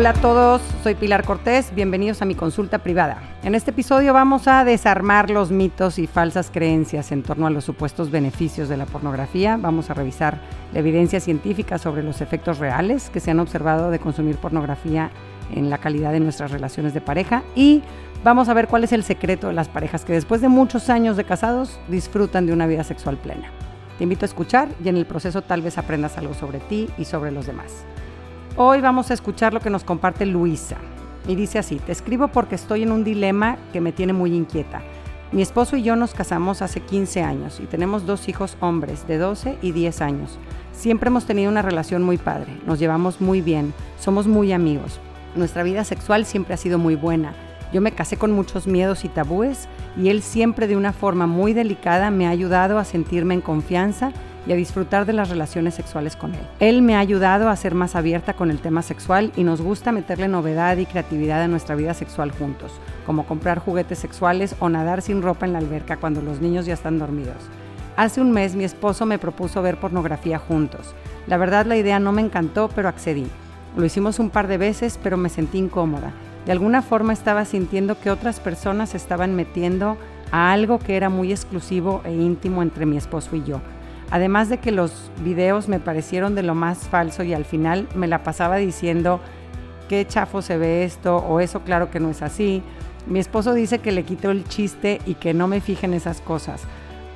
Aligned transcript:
Hola 0.00 0.10
a 0.10 0.14
todos, 0.14 0.62
soy 0.82 0.94
Pilar 0.94 1.26
Cortés, 1.26 1.74
bienvenidos 1.74 2.22
a 2.22 2.24
mi 2.24 2.34
consulta 2.34 2.78
privada. 2.78 3.20
En 3.42 3.54
este 3.54 3.70
episodio 3.70 4.14
vamos 4.14 4.48
a 4.48 4.64
desarmar 4.64 5.28
los 5.28 5.50
mitos 5.50 5.98
y 5.98 6.06
falsas 6.06 6.50
creencias 6.50 7.12
en 7.12 7.22
torno 7.22 7.46
a 7.46 7.50
los 7.50 7.66
supuestos 7.66 8.10
beneficios 8.10 8.70
de 8.70 8.78
la 8.78 8.86
pornografía. 8.86 9.58
Vamos 9.58 9.90
a 9.90 9.94
revisar 9.94 10.40
la 10.72 10.78
evidencia 10.78 11.20
científica 11.20 11.76
sobre 11.76 12.02
los 12.02 12.22
efectos 12.22 12.58
reales 12.60 13.10
que 13.10 13.20
se 13.20 13.30
han 13.30 13.40
observado 13.40 13.90
de 13.90 13.98
consumir 13.98 14.36
pornografía 14.36 15.10
en 15.54 15.68
la 15.68 15.76
calidad 15.76 16.12
de 16.12 16.20
nuestras 16.20 16.50
relaciones 16.50 16.94
de 16.94 17.02
pareja 17.02 17.42
y 17.54 17.82
vamos 18.24 18.48
a 18.48 18.54
ver 18.54 18.68
cuál 18.68 18.84
es 18.84 18.92
el 18.92 19.04
secreto 19.04 19.48
de 19.48 19.52
las 19.52 19.68
parejas 19.68 20.06
que 20.06 20.14
después 20.14 20.40
de 20.40 20.48
muchos 20.48 20.88
años 20.88 21.18
de 21.18 21.24
casados 21.24 21.78
disfrutan 21.88 22.46
de 22.46 22.54
una 22.54 22.66
vida 22.66 22.84
sexual 22.84 23.18
plena. 23.18 23.50
Te 23.98 24.04
invito 24.04 24.24
a 24.24 24.28
escuchar 24.28 24.68
y 24.82 24.88
en 24.88 24.96
el 24.96 25.04
proceso 25.04 25.42
tal 25.42 25.60
vez 25.60 25.76
aprendas 25.76 26.16
algo 26.16 26.32
sobre 26.32 26.58
ti 26.58 26.88
y 26.96 27.04
sobre 27.04 27.32
los 27.32 27.46
demás. 27.46 27.84
Hoy 28.62 28.82
vamos 28.82 29.10
a 29.10 29.14
escuchar 29.14 29.54
lo 29.54 29.60
que 29.60 29.70
nos 29.70 29.84
comparte 29.84 30.26
Luisa. 30.26 30.76
Y 31.26 31.34
dice 31.34 31.58
así, 31.58 31.76
te 31.76 31.92
escribo 31.92 32.28
porque 32.28 32.56
estoy 32.56 32.82
en 32.82 32.92
un 32.92 33.04
dilema 33.04 33.56
que 33.72 33.80
me 33.80 33.90
tiene 33.90 34.12
muy 34.12 34.34
inquieta. 34.34 34.82
Mi 35.32 35.40
esposo 35.40 35.78
y 35.78 35.82
yo 35.82 35.96
nos 35.96 36.12
casamos 36.12 36.60
hace 36.60 36.80
15 36.80 37.22
años 37.22 37.58
y 37.58 37.64
tenemos 37.64 38.04
dos 38.04 38.28
hijos 38.28 38.58
hombres 38.60 39.06
de 39.08 39.16
12 39.16 39.56
y 39.62 39.72
10 39.72 40.02
años. 40.02 40.38
Siempre 40.72 41.08
hemos 41.08 41.24
tenido 41.24 41.50
una 41.50 41.62
relación 41.62 42.02
muy 42.02 42.18
padre, 42.18 42.54
nos 42.66 42.78
llevamos 42.78 43.22
muy 43.22 43.40
bien, 43.40 43.72
somos 43.98 44.26
muy 44.26 44.52
amigos. 44.52 45.00
Nuestra 45.36 45.62
vida 45.62 45.82
sexual 45.82 46.26
siempre 46.26 46.52
ha 46.52 46.58
sido 46.58 46.78
muy 46.78 46.96
buena. 46.96 47.32
Yo 47.72 47.80
me 47.80 47.92
casé 47.92 48.18
con 48.18 48.32
muchos 48.32 48.66
miedos 48.66 49.06
y 49.06 49.08
tabúes 49.08 49.68
y 49.96 50.10
él 50.10 50.20
siempre 50.20 50.66
de 50.66 50.76
una 50.76 50.92
forma 50.92 51.26
muy 51.26 51.54
delicada 51.54 52.10
me 52.10 52.26
ha 52.26 52.30
ayudado 52.30 52.78
a 52.78 52.84
sentirme 52.84 53.32
en 53.32 53.40
confianza 53.40 54.12
y 54.46 54.52
a 54.52 54.56
disfrutar 54.56 55.06
de 55.06 55.12
las 55.12 55.28
relaciones 55.28 55.74
sexuales 55.74 56.16
con 56.16 56.34
él. 56.34 56.40
Él 56.60 56.82
me 56.82 56.96
ha 56.96 57.00
ayudado 57.00 57.48
a 57.48 57.56
ser 57.56 57.74
más 57.74 57.94
abierta 57.94 58.34
con 58.34 58.50
el 58.50 58.58
tema 58.58 58.82
sexual 58.82 59.32
y 59.36 59.44
nos 59.44 59.60
gusta 59.60 59.92
meterle 59.92 60.28
novedad 60.28 60.76
y 60.76 60.86
creatividad 60.86 61.42
a 61.42 61.48
nuestra 61.48 61.74
vida 61.74 61.94
sexual 61.94 62.30
juntos, 62.30 62.72
como 63.06 63.26
comprar 63.26 63.58
juguetes 63.58 63.98
sexuales 63.98 64.56
o 64.60 64.68
nadar 64.68 65.02
sin 65.02 65.22
ropa 65.22 65.46
en 65.46 65.52
la 65.52 65.58
alberca 65.58 65.96
cuando 65.96 66.22
los 66.22 66.40
niños 66.40 66.66
ya 66.66 66.74
están 66.74 66.98
dormidos. 66.98 67.50
Hace 67.96 68.20
un 68.20 68.32
mes 68.32 68.54
mi 68.54 68.64
esposo 68.64 69.04
me 69.04 69.18
propuso 69.18 69.60
ver 69.62 69.78
pornografía 69.78 70.38
juntos. 70.38 70.94
La 71.26 71.36
verdad 71.36 71.66
la 71.66 71.76
idea 71.76 71.98
no 71.98 72.12
me 72.12 72.22
encantó, 72.22 72.70
pero 72.74 72.88
accedí. 72.88 73.26
Lo 73.76 73.84
hicimos 73.84 74.18
un 74.18 74.30
par 74.30 74.48
de 74.48 74.58
veces, 74.58 74.98
pero 75.02 75.16
me 75.16 75.28
sentí 75.28 75.58
incómoda. 75.58 76.12
De 76.46 76.52
alguna 76.52 76.82
forma 76.82 77.12
estaba 77.12 77.44
sintiendo 77.44 78.00
que 78.00 78.10
otras 78.10 78.40
personas 78.40 78.94
estaban 78.94 79.36
metiendo 79.36 79.98
a 80.32 80.52
algo 80.52 80.78
que 80.78 80.96
era 80.96 81.10
muy 81.10 81.30
exclusivo 81.30 82.00
e 82.04 82.12
íntimo 82.12 82.62
entre 82.62 82.86
mi 82.86 82.96
esposo 82.96 83.36
y 83.36 83.44
yo. 83.44 83.60
Además 84.10 84.48
de 84.48 84.58
que 84.58 84.72
los 84.72 85.10
videos 85.22 85.68
me 85.68 85.78
parecieron 85.78 86.34
de 86.34 86.42
lo 86.42 86.54
más 86.54 86.88
falso 86.88 87.22
y 87.22 87.32
al 87.32 87.44
final 87.44 87.88
me 87.94 88.08
la 88.08 88.22
pasaba 88.24 88.56
diciendo 88.56 89.20
qué 89.88 90.06
chafo 90.06 90.42
se 90.42 90.58
ve 90.58 90.84
esto 90.84 91.18
o 91.18 91.40
eso 91.40 91.60
claro 91.60 91.90
que 91.90 92.00
no 92.00 92.10
es 92.10 92.22
así. 92.22 92.62
Mi 93.06 93.20
esposo 93.20 93.54
dice 93.54 93.78
que 93.78 93.92
le 93.92 94.02
quito 94.02 94.30
el 94.30 94.44
chiste 94.44 95.00
y 95.06 95.14
que 95.14 95.32
no 95.32 95.46
me 95.46 95.60
fije 95.60 95.86
en 95.86 95.94
esas 95.94 96.20
cosas, 96.20 96.62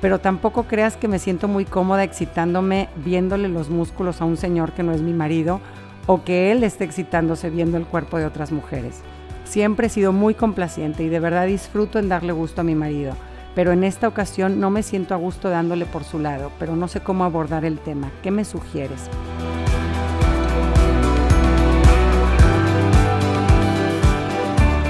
pero 0.01 0.19
tampoco 0.19 0.63
creas 0.63 0.95
que 0.95 1.07
me 1.07 1.19
siento 1.19 1.47
muy 1.47 1.65
cómoda 1.65 2.03
excitándome 2.03 2.87
viéndole 3.03 3.49
los 3.49 3.69
músculos 3.69 4.21
a 4.21 4.25
un 4.25 4.37
señor 4.37 4.71
que 4.71 4.83
no 4.83 4.93
es 4.93 5.01
mi 5.01 5.13
marido 5.13 5.59
o 6.07 6.23
que 6.23 6.51
él 6.51 6.63
esté 6.63 6.85
excitándose 6.85 7.49
viendo 7.49 7.77
el 7.77 7.85
cuerpo 7.85 8.17
de 8.17 8.25
otras 8.25 8.53
mujeres. 8.53 9.01
Siempre 9.43 9.87
he 9.87 9.89
sido 9.89 10.13
muy 10.13 10.33
complaciente 10.33 11.03
y 11.03 11.09
de 11.09 11.19
verdad 11.19 11.45
disfruto 11.45 11.99
en 11.99 12.09
darle 12.09 12.31
gusto 12.31 12.61
a 12.61 12.63
mi 12.63 12.73
marido 12.73 13.15
pero 13.55 13.71
en 13.71 13.83
esta 13.83 14.07
ocasión 14.07 14.59
no 14.59 14.69
me 14.69 14.83
siento 14.83 15.13
a 15.13 15.17
gusto 15.17 15.49
dándole 15.49 15.85
por 15.85 16.03
su 16.03 16.19
lado, 16.19 16.51
pero 16.59 16.75
no 16.75 16.87
sé 16.87 16.99
cómo 16.99 17.23
abordar 17.23 17.65
el 17.65 17.79
tema. 17.79 18.11
¿Qué 18.21 18.29
me 18.29 18.45
sugieres? 18.45 19.09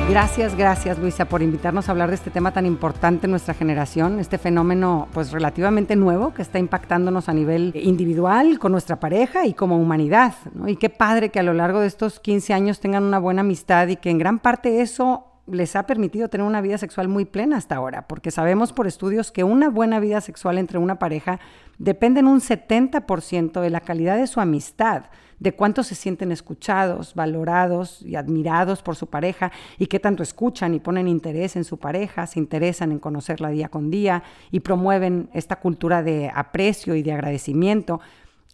Gracias, 0.10 0.56
gracias 0.56 1.00
Luisa 1.00 1.26
por 1.26 1.42
invitarnos 1.42 1.90
a 1.90 1.92
hablar 1.92 2.10
de 2.10 2.16
este 2.16 2.30
tema 2.30 2.54
tan 2.54 2.66
importante 2.66 3.26
en 3.26 3.32
nuestra 3.32 3.56
generación, 3.56 4.20
este 4.20 4.38
fenómeno 4.38 5.08
pues 5.12 5.32
relativamente 5.32 5.96
nuevo 5.96 6.34
que 6.34 6.44
está 6.44 6.60
impactándonos 6.60 7.28
a 7.28 7.34
nivel 7.34 7.72
individual, 7.76 8.60
con 8.60 8.72
nuestra 8.72 9.00
pareja 9.00 9.46
y 9.46 9.54
como 9.54 9.78
humanidad. 9.78 10.36
Y 10.68 10.76
qué 10.78 10.90
padre 10.90 11.30
que 11.30 11.40
a 11.40 11.44
lo 11.44 11.54
largo 11.54 11.80
de 11.80 11.88
estos 11.88 12.20
15 12.20 12.54
años 12.54 12.80
tengan 12.80 13.04
una 13.04 13.20
buena 13.20 13.42
amistad 13.42 13.88
y 13.88 13.96
que 13.96 14.12
en 14.12 14.20
gran 14.20 14.40
parte 14.40 14.82
eso 14.82 15.35
les 15.48 15.76
ha 15.76 15.86
permitido 15.86 16.30
tener 16.30 16.46
una 16.46 16.62
vida 16.62 16.78
sexual 16.78 17.08
muy 17.08 17.26
plena 17.26 17.58
hasta 17.58 17.76
ahora, 17.76 18.08
porque 18.08 18.32
sabemos 18.32 18.74
por 18.74 18.88
estudios 18.88 19.32
que 19.32 19.44
una 19.44 19.70
buena 19.70 20.00
vida 20.00 20.22
sexual 20.22 20.58
entre 20.58 20.80
una 20.80 20.98
pareja 20.98 21.40
depende 21.78 22.22
en 22.22 22.28
un 22.28 22.40
70% 22.40 23.62
de 23.62 23.70
la 23.70 23.82
calidad 23.82 24.18
de 24.18 24.28
su 24.28 24.40
amistad, 24.40 25.06
de 25.40 25.52
cuánto 25.52 25.84
se 25.84 25.96
sienten 25.96 26.32
escuchados, 26.32 27.14
valorados 27.14 28.02
y 28.02 28.16
admirados 28.16 28.82
por 28.82 28.96
su 28.96 29.08
pareja 29.08 29.52
y 29.78 29.88
qué 29.88 30.00
tanto 30.00 30.24
escuchan 30.24 30.74
y 30.74 30.80
ponen 30.80 31.08
interés 31.08 31.56
en 31.56 31.66
su 31.66 31.78
pareja, 31.78 32.26
se 32.26 32.40
interesan 32.40 32.92
en 32.92 33.00
conocerla 33.00 33.50
día 33.50 33.68
con 33.68 33.92
día 33.92 34.24
y 34.50 34.62
promueven 34.62 35.30
esta 35.34 35.58
cultura 35.58 36.02
de 36.04 36.32
aprecio 36.34 36.96
y 36.96 37.04
de 37.04 37.12
agradecimiento. 37.12 38.00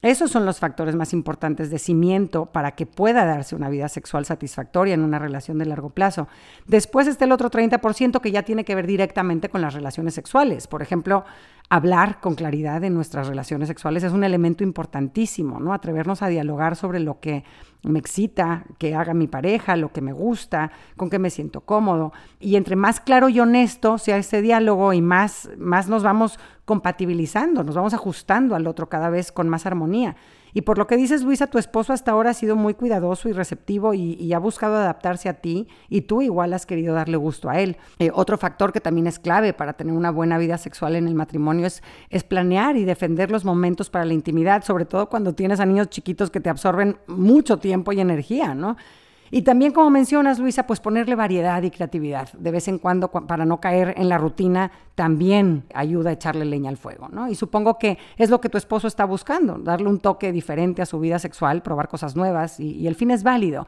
Esos 0.01 0.31
son 0.31 0.45
los 0.47 0.59
factores 0.59 0.95
más 0.95 1.13
importantes 1.13 1.69
de 1.69 1.77
cimiento 1.77 2.47
para 2.47 2.71
que 2.71 2.87
pueda 2.87 3.23
darse 3.23 3.55
una 3.55 3.69
vida 3.69 3.87
sexual 3.87 4.25
satisfactoria 4.25 4.95
en 4.95 5.03
una 5.03 5.19
relación 5.19 5.59
de 5.59 5.65
largo 5.65 5.91
plazo. 5.91 6.27
Después 6.65 7.05
está 7.05 7.25
el 7.25 7.31
otro 7.31 7.51
30% 7.51 8.19
que 8.19 8.31
ya 8.31 8.41
tiene 8.41 8.65
que 8.65 8.73
ver 8.73 8.87
directamente 8.87 9.49
con 9.49 9.61
las 9.61 9.75
relaciones 9.75 10.15
sexuales. 10.15 10.67
Por 10.67 10.81
ejemplo, 10.81 11.23
hablar 11.71 12.19
con 12.19 12.35
claridad 12.35 12.81
de 12.81 12.89
nuestras 12.89 13.29
relaciones 13.29 13.69
sexuales 13.69 14.03
es 14.03 14.11
un 14.11 14.25
elemento 14.25 14.61
importantísimo, 14.61 15.61
¿no? 15.61 15.73
Atrevernos 15.73 16.21
a 16.21 16.27
dialogar 16.27 16.75
sobre 16.75 16.99
lo 16.99 17.21
que 17.21 17.45
me 17.83 17.97
excita, 17.97 18.65
que 18.77 18.93
haga 18.93 19.13
mi 19.13 19.27
pareja, 19.27 19.77
lo 19.77 19.93
que 19.93 20.01
me 20.01 20.11
gusta, 20.11 20.73
con 20.97 21.09
qué 21.09 21.17
me 21.17 21.29
siento 21.29 21.61
cómodo. 21.61 22.11
Y 22.41 22.57
entre 22.57 22.75
más 22.75 22.99
claro 22.99 23.29
y 23.29 23.39
honesto 23.39 23.97
sea 23.99 24.17
ese 24.17 24.41
diálogo 24.41 24.91
y 24.91 25.01
más, 25.01 25.49
más 25.57 25.87
nos 25.87 26.03
vamos 26.03 26.39
compatibilizando, 26.65 27.63
nos 27.63 27.75
vamos 27.75 27.93
ajustando 27.93 28.55
al 28.55 28.67
otro 28.67 28.89
cada 28.89 29.09
vez 29.09 29.31
con 29.31 29.47
más 29.47 29.65
armonía. 29.65 30.17
Y 30.53 30.61
por 30.61 30.77
lo 30.77 30.87
que 30.87 30.97
dices, 30.97 31.23
Luisa, 31.23 31.47
tu 31.47 31.57
esposo 31.57 31.93
hasta 31.93 32.11
ahora 32.11 32.31
ha 32.31 32.33
sido 32.33 32.55
muy 32.55 32.73
cuidadoso 32.73 33.29
y 33.29 33.33
receptivo 33.33 33.93
y, 33.93 34.31
ha 34.31 34.39
buscado 34.39 34.75
adaptarse 34.75 35.27
a 35.27 35.33
ti 35.33 35.67
y 35.89 36.01
tú 36.01 36.21
igual 36.21 36.53
has 36.53 36.65
querido 36.65 36.93
darle 36.93 37.17
gusto 37.17 37.49
a 37.49 37.59
él. 37.59 37.77
Eh, 37.99 38.11
otro 38.13 38.37
factor 38.37 38.71
que 38.71 38.79
también 38.79 39.07
es 39.07 39.19
clave 39.19 39.53
para 39.53 39.73
tener 39.73 39.93
una 39.93 40.09
buena 40.09 40.37
vida 40.37 40.57
sexual 40.57 40.95
en 40.95 41.07
el 41.07 41.15
matrimonio 41.15 41.67
es, 41.67 41.83
es 42.09 42.23
planear 42.23 42.77
y 42.77 42.85
defender 42.85 43.29
los 43.29 43.43
momentos 43.43 43.89
para 43.89 44.05
la 44.05 44.13
intimidad, 44.13 44.63
sobre 44.63 44.85
todo 44.85 45.09
cuando 45.09 45.33
tienes 45.33 45.59
a 45.59 45.65
niños 45.65 45.89
chiquitos 45.89 46.31
que 46.31 46.39
te 46.39 46.49
absorben 46.49 46.97
mucho 47.07 47.57
tiempo 47.57 47.91
y 47.91 47.99
energía, 47.99 48.55
¿no? 48.55 48.77
Y 49.33 49.43
también, 49.43 49.71
como 49.71 49.89
mencionas, 49.89 50.39
Luisa, 50.39 50.67
pues 50.67 50.81
ponerle 50.81 51.15
variedad 51.15 51.63
y 51.63 51.71
creatividad. 51.71 52.31
De 52.33 52.51
vez 52.51 52.67
en 52.67 52.77
cuando, 52.77 53.07
para 53.07 53.45
no 53.45 53.61
caer 53.61 53.93
en 53.97 54.09
la 54.09 54.17
rutina, 54.17 54.71
también 54.93 55.63
ayuda 55.73 56.09
a 56.09 56.13
echarle 56.13 56.43
leña 56.43 56.69
al 56.69 56.75
fuego, 56.75 57.07
¿no? 57.09 57.29
Y 57.29 57.35
supongo 57.35 57.79
que 57.79 57.97
es 58.17 58.29
lo 58.29 58.41
que 58.41 58.49
tu 58.49 58.57
esposo 58.57 58.87
está 58.87 59.05
buscando, 59.05 59.57
darle 59.57 59.87
un 59.87 59.99
toque 59.99 60.33
diferente 60.33 60.81
a 60.81 60.85
su 60.85 60.99
vida 60.99 61.17
sexual, 61.17 61.63
probar 61.63 61.87
cosas 61.87 62.15
nuevas, 62.17 62.59
y, 62.59 62.73
y 62.73 62.87
el 62.87 62.95
fin 62.95 63.09
es 63.09 63.23
válido. 63.23 63.67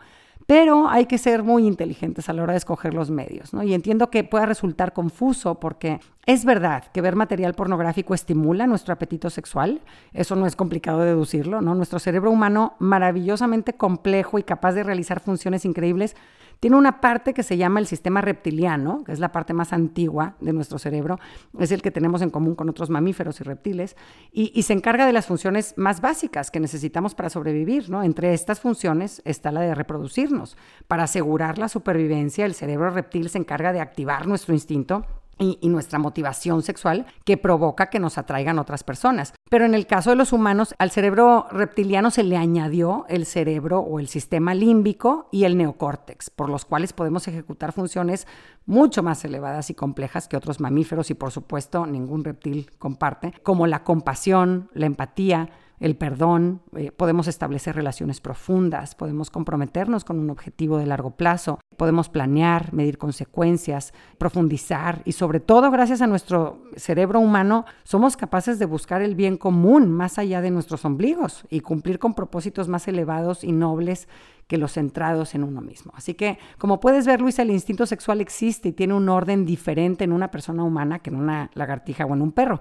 Pero 0.54 0.88
hay 0.88 1.08
que 1.08 1.18
ser 1.18 1.42
muy 1.42 1.66
inteligentes 1.66 2.30
a 2.30 2.34
la 2.34 2.44
hora 2.44 2.54
de 2.54 2.60
escoger 2.60 2.94
los 2.94 3.10
medios, 3.10 3.56
¿no? 3.56 3.64
Y 3.64 3.74
entiendo 3.74 4.12
que 4.12 4.24
pueda 4.24 4.46
resultar 4.46 4.94
confuso 4.94 5.60
porque 5.60 6.00
es 6.28 6.46
verdad 6.46 6.84
que 6.94 7.02
ver 7.02 7.16
material 7.16 7.56
pornográfico 7.56 8.14
estimula 8.14 8.68
nuestro 8.68 8.94
apetito 8.94 9.32
sexual, 9.32 9.82
eso 10.14 10.36
no 10.36 10.46
es 10.46 10.56
complicado 10.56 11.00
deducirlo, 11.00 11.60
¿no? 11.62 11.74
Nuestro 11.74 11.98
cerebro 11.98 12.30
humano, 12.30 12.76
maravillosamente 12.78 13.74
complejo 13.74 14.38
y 14.38 14.44
capaz 14.44 14.74
de 14.74 14.84
realizar 14.84 15.22
funciones 15.22 15.66
increíbles, 15.66 16.16
tiene 16.60 16.78
una 16.78 17.02
parte 17.02 17.34
que 17.34 17.44
se 17.44 17.58
llama 17.58 17.80
el 17.80 17.88
sistema 17.88 18.22
reptiliano, 18.22 19.04
que 19.04 19.12
es 19.12 19.20
la 19.20 19.32
parte 19.32 19.54
más 19.54 19.74
antigua 19.74 20.36
de 20.40 20.54
nuestro 20.54 20.80
cerebro, 20.80 21.20
es 21.60 21.72
el 21.72 21.82
que 21.82 21.92
tenemos 21.92 22.22
en 22.22 22.30
común 22.30 22.56
con 22.56 22.70
otros 22.70 22.90
mamíferos 22.90 23.40
y 23.42 23.44
reptiles, 23.44 23.96
y, 24.32 24.62
se 24.64 24.74
encarga 24.74 25.06
de 25.06 25.14
las 25.14 25.26
funciones 25.26 25.74
más 25.78 26.00
básicas 26.00 26.50
que 26.50 26.60
necesitamos 26.60 27.16
para 27.16 27.30
sobrevivir. 27.30 27.90
¿no? 27.90 28.02
Entre 28.04 28.34
estas 28.34 28.62
funciones 28.62 29.22
está 29.26 29.52
la 29.52 29.62
de 29.62 29.76
reproducirnos. 29.76 30.58
Para 30.88 31.04
asegurar 31.04 31.58
la 31.58 31.68
supervivencia, 31.68 32.46
el 32.46 32.54
cerebro 32.54 32.90
reptil 32.92 33.30
se 33.30 33.40
encarga 33.40 33.74
de 33.74 33.82
activar 33.82 34.28
nuestro 34.28 34.54
instinto 34.54 35.06
y, 35.40 35.58
nuestra 35.68 36.00
motivación 36.00 36.62
sexual 36.62 37.06
que 37.26 37.38
provoca 37.38 37.90
que 37.90 38.00
nos 38.00 38.18
atraigan 38.18 38.60
otras 38.60 38.84
personas. 38.84 39.34
Pero 39.50 39.66
en 39.66 39.74
el 39.74 39.88
caso 39.88 40.12
de 40.12 40.16
los 40.16 40.34
humanos, 40.34 40.76
al 40.78 40.92
cerebro 40.92 41.48
reptiliano 41.52 42.12
se 42.12 42.24
le 42.24 42.38
añadió 42.38 43.06
el 43.10 43.26
cerebro 43.26 43.80
o 43.80 44.00
el 44.00 44.08
sistema 44.08 44.54
límbico 44.54 45.28
y 45.32 45.46
el 45.46 45.58
neocórtex, 45.58 46.30
por 46.30 46.50
los 46.50 46.66
cuales 46.66 46.94
podemos 46.94 47.28
ejecutar 47.28 47.72
funciones 47.72 48.28
mucho 48.66 49.04
más 49.04 49.26
elevadas 49.26 49.70
y 49.70 49.74
complejas 49.74 50.28
que 50.28 50.38
otros 50.38 50.60
mamíferos 50.60 51.10
y 51.10 51.16
por 51.16 51.32
supuesto 51.32 51.86
ningún 51.86 52.24
reptil 52.24 52.70
comparte, 52.78 53.34
como 53.44 53.68
la 53.68 53.84
compasión, 53.84 54.70
la 54.74 54.86
empatía, 54.86 55.50
el 55.80 55.96
perdón, 55.96 56.62
eh, 56.76 56.92
podemos 56.92 57.28
establecer 57.28 57.76
relaciones 57.76 58.22
profundas, 58.22 58.96
podemos 58.96 59.30
comprometernos 59.30 60.06
con 60.06 60.20
un 60.20 60.30
objetivo 60.30 60.78
de 60.78 60.86
largo 60.86 61.12
plazo, 61.12 61.60
podemos 61.78 62.10
planear, 62.10 62.74
medir 62.74 62.98
consecuencias, 62.98 63.94
profundizar 64.18 65.02
y 65.06 65.14
sobre 65.14 65.40
todo 65.40 65.72
gracias 65.72 66.02
a 66.02 66.08
nuestro 66.08 66.64
cerebro 66.76 67.20
humano 67.20 67.66
somos 67.84 68.16
capaces 68.16 68.60
de 68.60 68.66
buscar 68.66 69.02
el 69.02 69.16
bien 69.16 69.38
común 69.38 69.92
más 69.92 70.18
allá 70.18 70.42
de 70.42 70.52
nuestros 70.52 70.86
ombligos 70.86 71.46
y 71.50 71.62
cumplir 71.62 72.00
con 72.00 72.14
propósitos 72.14 72.68
más 72.68 72.88
elevados 72.88 73.44
y 73.44 73.52
nobles 73.52 74.08
que 74.48 74.58
los 74.58 74.74
centrados 74.74 75.36
en 75.36 75.44
uno 75.44 75.62
mismo. 75.62 75.92
Así 75.96 76.14
que, 76.14 76.38
como 76.58 76.80
puedes 76.80 77.06
ver, 77.06 77.22
Luisa, 77.22 77.42
el 77.42 77.52
instinto 77.52 77.86
sexual 77.86 78.22
existe 78.22 78.70
y 78.70 78.72
tiene 78.74 78.94
un 78.94 79.10
orden 79.10 79.46
diferente 79.46 80.04
en 80.04 80.12
una 80.12 80.32
persona 80.32 80.64
humana 80.64 81.00
que 81.00 81.10
en 81.10 81.16
una 81.16 81.50
lagartija 81.54 82.06
o 82.06 82.14
en 82.14 82.22
un 82.22 82.32
perro. 82.32 82.60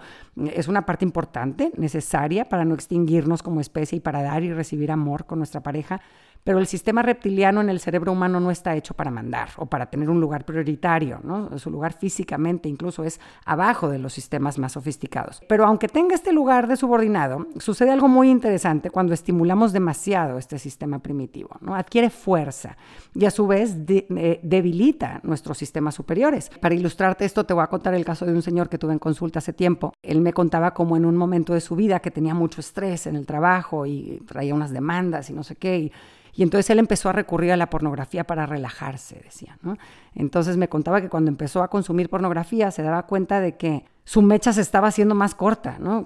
Es 0.52 0.68
una 0.68 0.86
parte 0.86 1.04
importante, 1.04 1.72
necesaria 1.76 2.48
para 2.48 2.64
no 2.64 2.74
extinguirnos 2.74 3.42
como 3.42 3.60
especie 3.60 3.96
y 3.96 4.00
para 4.00 4.22
dar 4.22 4.42
y 4.42 4.52
recibir 4.52 4.90
amor 4.90 5.26
con 5.26 5.38
nuestra 5.38 5.62
pareja, 5.62 6.00
pero 6.44 6.58
el 6.58 6.66
sistema 6.66 7.02
reptiliano 7.02 7.60
en 7.60 7.68
el 7.68 7.80
cerebro 7.80 8.12
humano 8.12 8.40
no 8.40 8.50
está 8.50 8.74
hecho 8.74 8.94
para 8.94 9.10
mandar 9.10 9.50
o 9.56 9.66
para 9.66 9.86
tener 9.86 10.10
un 10.10 10.20
lugar 10.20 10.44
prioritario, 10.44 11.20
¿no? 11.22 11.58
Su 11.58 11.70
lugar 11.70 11.92
físicamente 11.92 12.68
incluso 12.68 13.04
es 13.04 13.20
abajo 13.44 13.88
de 13.88 13.98
los 13.98 14.12
sistemas 14.12 14.58
más 14.58 14.72
sofisticados. 14.72 15.40
Pero 15.48 15.64
aunque 15.66 15.88
tenga 15.88 16.14
este 16.14 16.32
lugar 16.32 16.66
de 16.66 16.76
subordinado, 16.76 17.46
sucede 17.58 17.90
algo 17.90 18.08
muy 18.08 18.30
interesante 18.30 18.90
cuando 18.90 19.14
estimulamos 19.14 19.72
demasiado 19.72 20.38
este 20.38 20.58
sistema 20.58 20.98
primitivo. 20.98 21.50
Adquiere 21.68 22.10
fuerza 22.10 22.76
y 23.14 23.24
a 23.24 23.30
su 23.30 23.46
vez 23.46 23.76
eh, 23.88 24.40
debilita 24.42 25.20
nuestros 25.22 25.58
sistemas 25.58 25.94
superiores. 25.94 26.50
Para 26.60 26.74
ilustrarte 26.74 27.24
esto 27.24 27.44
te 27.44 27.54
voy 27.54 27.62
a 27.62 27.68
contar 27.68 27.94
el 27.94 28.04
caso 28.04 28.26
de 28.26 28.32
un 28.32 28.42
señor 28.42 28.68
que 28.68 28.78
tuve 28.78 28.92
en 28.92 28.98
consulta 28.98 29.38
hace 29.38 29.52
tiempo. 29.52 29.92
Él 30.02 30.20
me 30.20 30.32
contaba 30.32 30.74
como 30.74 30.96
en 30.96 31.04
un 31.04 31.16
momento 31.16 31.54
de 31.54 31.60
su 31.60 31.76
vida 31.76 32.00
que 32.00 32.10
tenía 32.10 32.34
mucho 32.34 32.60
estrés 32.60 33.06
en 33.06 33.16
el 33.16 33.26
trabajo 33.26 33.86
y 33.86 34.22
traía 34.26 34.54
unas 34.54 34.72
demandas 34.72 35.30
y 35.30 35.32
no 35.32 35.42
sé 35.42 35.56
qué. 35.56 35.78
Y, 35.78 35.92
y 36.34 36.42
entonces 36.42 36.70
él 36.70 36.78
empezó 36.78 37.10
a 37.10 37.12
recurrir 37.12 37.52
a 37.52 37.56
la 37.56 37.68
pornografía 37.68 38.24
para 38.24 38.46
relajarse, 38.46 39.20
decía, 39.22 39.58
¿no? 39.62 39.76
Entonces 40.14 40.56
me 40.56 40.68
contaba 40.68 41.00
que 41.00 41.08
cuando 41.08 41.30
empezó 41.30 41.62
a 41.62 41.68
consumir 41.68 42.08
pornografía 42.08 42.70
se 42.70 42.82
daba 42.82 43.06
cuenta 43.06 43.40
de 43.40 43.56
que 43.56 43.84
su 44.04 44.20
mecha 44.20 44.52
se 44.52 44.60
estaba 44.60 44.88
haciendo 44.88 45.14
más 45.14 45.34
corta, 45.34 45.76
¿no? 45.78 46.04